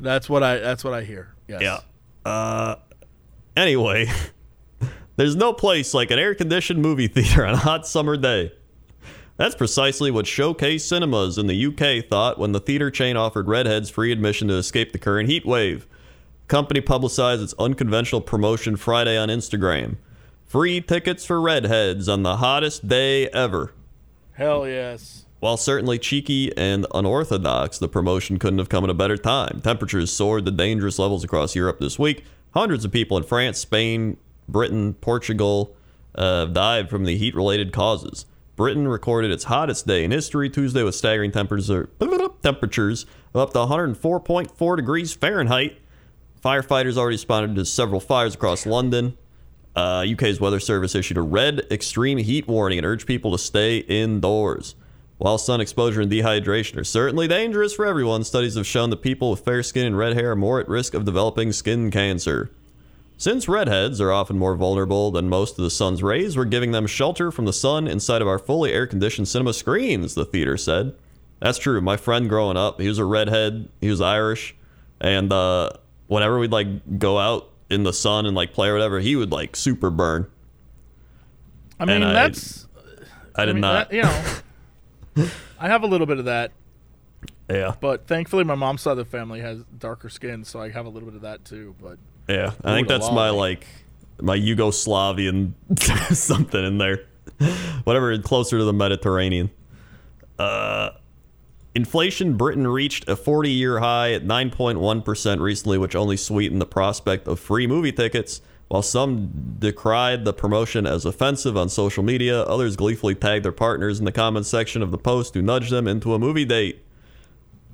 [0.00, 0.58] That's what I.
[0.58, 1.34] That's what I hear.
[1.48, 1.62] Yes.
[1.62, 1.80] Yeah.
[2.30, 2.76] Uh.
[3.56, 4.06] Anyway,
[5.16, 8.52] there's no place like an air-conditioned movie theater on a hot summer day.
[9.36, 13.90] That's precisely what Showcase Cinemas in the UK thought when the theater chain offered redheads
[13.90, 15.86] free admission to escape the current heat wave.
[16.46, 19.96] The company publicized its unconventional promotion Friday on Instagram.
[20.46, 23.72] Free tickets for redheads on the hottest day ever.
[24.32, 25.25] Hell yes.
[25.40, 29.60] While certainly cheeky and unorthodox, the promotion couldn't have come at a better time.
[29.62, 32.24] Temperatures soared to dangerous levels across Europe this week.
[32.52, 34.16] Hundreds of people in France, Spain,
[34.48, 35.76] Britain, Portugal
[36.14, 38.24] uh, died from the heat related causes.
[38.56, 41.86] Britain recorded its hottest day in history Tuesday with staggering temperatures,
[42.42, 45.78] temperatures of up to 104.4 degrees Fahrenheit.
[46.42, 49.18] Firefighters already responded to several fires across London.
[49.74, 53.78] Uh, UK's weather service issued a red extreme heat warning and urged people to stay
[53.78, 54.74] indoors.
[55.18, 59.30] While sun exposure and dehydration are certainly dangerous for everyone, studies have shown that people
[59.30, 62.50] with fair skin and red hair are more at risk of developing skin cancer.
[63.16, 66.86] Since redheads are often more vulnerable than most of the sun's rays, we're giving them
[66.86, 70.94] shelter from the sun inside of our fully air conditioned cinema screens, the theater said.
[71.40, 71.80] That's true.
[71.80, 74.54] My friend growing up, he was a redhead, he was Irish,
[75.00, 75.70] and uh,
[76.08, 79.32] whenever we'd like go out in the sun and like play or whatever, he would
[79.32, 80.26] like super burn.
[81.80, 82.66] I mean, I- that's
[83.34, 83.88] I did I mean, not.
[83.90, 84.24] that- you know.
[85.58, 86.52] I have a little bit of that,
[87.48, 87.74] yeah.
[87.80, 90.88] but thankfully my mom's side of the family has darker skin, so I have a
[90.88, 91.74] little bit of that too.
[91.80, 91.98] But
[92.28, 93.66] Yeah, I think that's my like
[94.20, 95.52] my Yugoslavian
[96.14, 97.04] something in there,
[97.84, 99.50] whatever closer to the Mediterranean.
[100.38, 100.90] Uh,
[101.74, 107.26] inflation Britain reached a 40-year high at 9.1 percent recently, which only sweetened the prospect
[107.28, 108.40] of free movie tickets.
[108.68, 113.98] While some decried the promotion as offensive on social media, others gleefully tagged their partners
[114.00, 116.82] in the comments section of the post to nudge them into a movie date.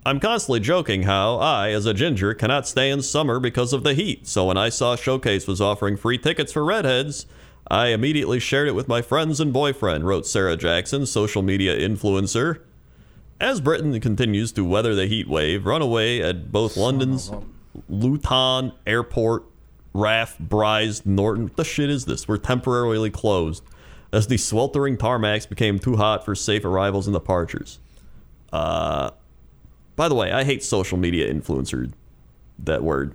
[0.05, 3.95] I'm constantly joking how I, as a ginger, cannot stay in summer because of the
[3.95, 4.27] heat.
[4.27, 7.25] So when I saw Showcase was offering free tickets for redheads,
[7.69, 12.61] I immediately shared it with my friends and boyfriend, wrote Sarah Jackson, social media influencer.
[13.41, 17.31] As Britain continues to weather the heat wave, runaway at both London's
[17.89, 19.45] Luton Airport,
[19.95, 21.45] RAF, Brize, Norton.
[21.45, 22.27] What the shit is this?
[22.27, 23.63] We're temporarily closed
[24.13, 27.79] as the sweltering tarmacs became too hot for safe arrivals and departures.
[28.53, 29.11] Uh,
[29.97, 31.93] by the way, I hate social media influencer.
[32.59, 33.15] That word,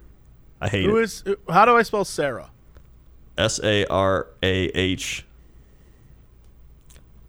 [0.59, 1.03] I hate who it.
[1.03, 1.23] is?
[1.49, 2.49] How do I spell Sarah?
[3.38, 5.25] S A R A H.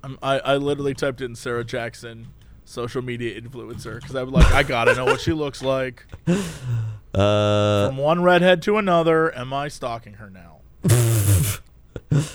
[0.03, 2.29] I'm, I I literally typed in Sarah Jackson,
[2.65, 6.07] social media influencer, because I was like, I gotta know what she looks like.
[7.15, 10.59] Uh, From one redhead to another, am I stalking her now?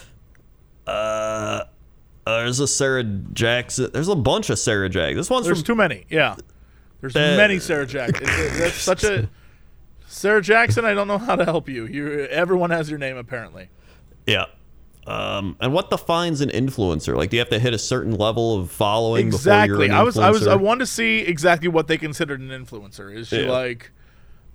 [0.87, 1.63] uh,
[2.25, 3.89] there's a Sarah Jackson.
[3.93, 5.17] There's a bunch of Sarah Jackson.
[5.17, 6.05] This one's There's from too many.
[6.09, 6.35] Yeah,
[7.01, 8.23] there's Uh, many Sarah Jackson.
[8.23, 9.29] It's- That's such a
[10.07, 10.85] Sarah Jackson.
[10.85, 11.85] I don't know how to help you.
[11.85, 13.69] You everyone has your name apparently.
[14.25, 14.45] yeah.
[15.05, 17.13] Um, and what defines an influencer?
[17.17, 19.67] Like, do you have to hit a certain level of following Exactly.
[19.67, 20.61] before you're an I was I was I influencer?
[20.61, 23.13] wanted to see exactly what they considered an influencer.
[23.13, 23.51] Is she Yeah.
[23.51, 23.91] like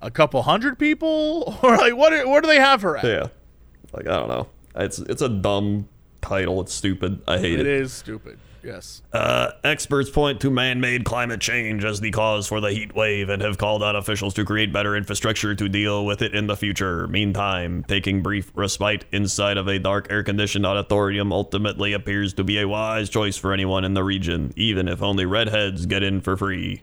[0.01, 2.13] a couple hundred people, or like what?
[2.13, 3.05] Are, what do they have her at?
[3.05, 3.27] Yeah.
[3.93, 4.49] Like I don't know.
[4.77, 5.89] It's it's a dumb
[6.21, 6.61] title.
[6.61, 7.21] It's stupid.
[7.27, 7.67] I hate It it.
[7.67, 8.39] is stupid.
[8.61, 9.03] Yes.
[9.13, 13.41] Uh, experts point to man-made climate change as the cause for the heat wave and
[13.41, 17.07] have called on officials to create better infrastructure to deal with it in the future.
[17.07, 22.67] Meantime, taking brief respite inside of a dark air-conditioned auditorium ultimately appears to be a
[22.67, 26.83] wise choice for anyone in the region, even if only redheads get in for free.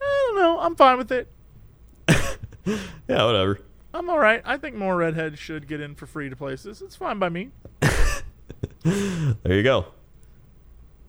[0.00, 0.60] I don't know.
[0.60, 1.28] I'm fine with it.
[3.08, 3.58] Yeah, whatever.
[3.92, 4.40] I'm all right.
[4.44, 6.80] I think more redheads should get in for free to places.
[6.80, 7.50] It's fine by me.
[8.84, 9.86] There you go.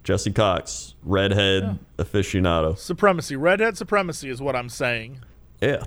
[0.03, 2.77] Jesse Cox, redhead aficionado.
[2.77, 5.19] Supremacy, redhead supremacy is what I'm saying.
[5.61, 5.83] Yeah.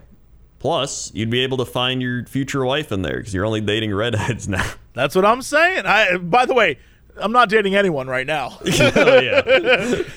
[0.58, 3.94] Plus, you'd be able to find your future wife in there because you're only dating
[3.94, 4.68] redheads now.
[4.94, 5.86] That's what I'm saying.
[5.86, 6.78] I by the way,
[7.16, 8.58] I'm not dating anyone right now.
[8.60, 8.64] oh,
[9.20, 9.42] yeah.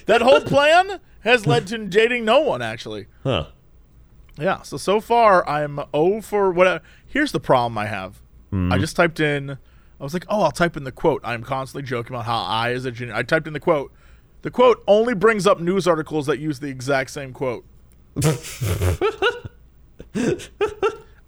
[0.05, 3.07] that whole plan has led to dating no one actually.
[3.23, 3.47] Huh.
[4.37, 4.61] Yeah.
[4.61, 6.81] So so far I'm O for what.
[7.05, 8.21] Here's the problem I have.
[8.51, 8.79] I hmm.
[8.79, 9.51] just typed in.
[9.99, 11.21] I was like, oh, I'll type in the quote.
[11.23, 13.91] I'm constantly joking about how I, as a junior, I typed in the quote.
[14.43, 17.65] The quote only brings up news articles that use the exact same quote.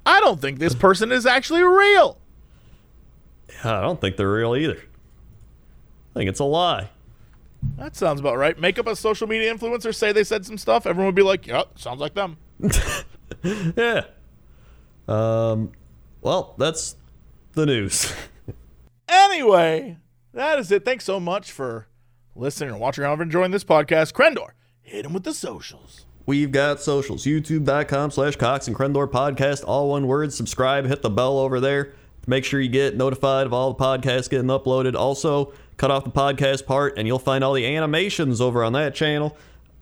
[0.06, 2.18] I don't think this person is actually real.
[3.50, 4.78] Yeah, I don't think they're real either.
[4.78, 6.90] I think it's a lie.
[7.78, 8.60] That sounds about right.
[8.60, 10.86] Make up a social media influencer, say they said some stuff.
[10.86, 12.38] Everyone would be like, yep, sounds like them.
[13.44, 14.02] Yeah.
[15.08, 15.72] Um.
[16.22, 16.96] Well, that's
[17.54, 18.14] the news.
[19.10, 19.98] Anyway,
[20.34, 20.86] that is it.
[20.86, 21.88] Thanks so much for
[22.34, 24.14] listening and watching and enjoying this podcast.
[24.14, 24.52] Crendor,
[24.82, 26.06] hit him with the socials.
[26.26, 27.26] We've got socials.
[27.26, 29.66] YouTube.com slash Cox and Crendor podcast.
[29.68, 30.32] All one word.
[30.32, 30.86] Subscribe.
[30.86, 31.94] Hit the bell over there.
[32.26, 34.96] Make sure you get notified of all the podcasts getting uploaded.
[34.96, 35.52] Also,
[35.82, 39.36] cut off the podcast part and you'll find all the animations over on that channel.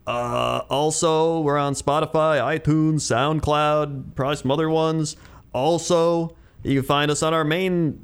[0.06, 5.16] Uh, also, we're on Spotify, iTunes, SoundCloud, probably some other ones.
[5.52, 8.00] Also, you can find us on our main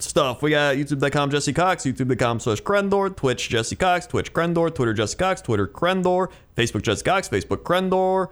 [0.00, 0.42] stuff.
[0.42, 5.16] We got youtube.com Jesse Cox, youtube.com slash Crendor, Twitch Jesse Cox, Twitch Crendor, Twitter Jesse
[5.16, 8.28] Cox, Twitter Crendor, Facebook Jesse Cox, Facebook Crendor,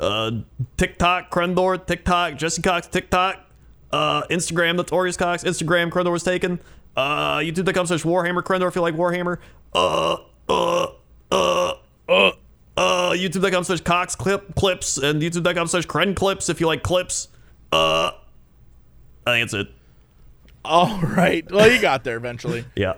[0.00, 0.30] uh,
[0.78, 3.36] TikTok Crendor, TikTok Jesse Cox, TikTok,
[3.92, 6.58] uh, Instagram Notorious Cox, Instagram Crendor was taken,
[6.96, 9.38] uh, youtube.com slash Warhammer Crendor if you like Warhammer,
[9.74, 10.16] uh,
[10.48, 10.86] uh,
[11.30, 11.74] uh,
[12.08, 12.32] uh,
[12.76, 17.28] uh, youtube.com slash Cox clip clips and youtube.com slash Cren clips if you like clips.
[17.72, 18.12] Uh,
[19.26, 19.74] I think that's it.
[20.64, 21.48] All right.
[21.50, 22.64] Well, you got there eventually.
[22.76, 22.94] Yeah.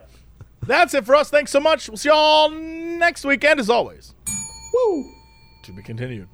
[0.67, 1.31] That's it for us.
[1.31, 1.89] Thanks so much.
[1.89, 4.13] We'll see y'all next weekend, as always.
[4.75, 5.05] Woo!
[5.63, 6.29] To be continued.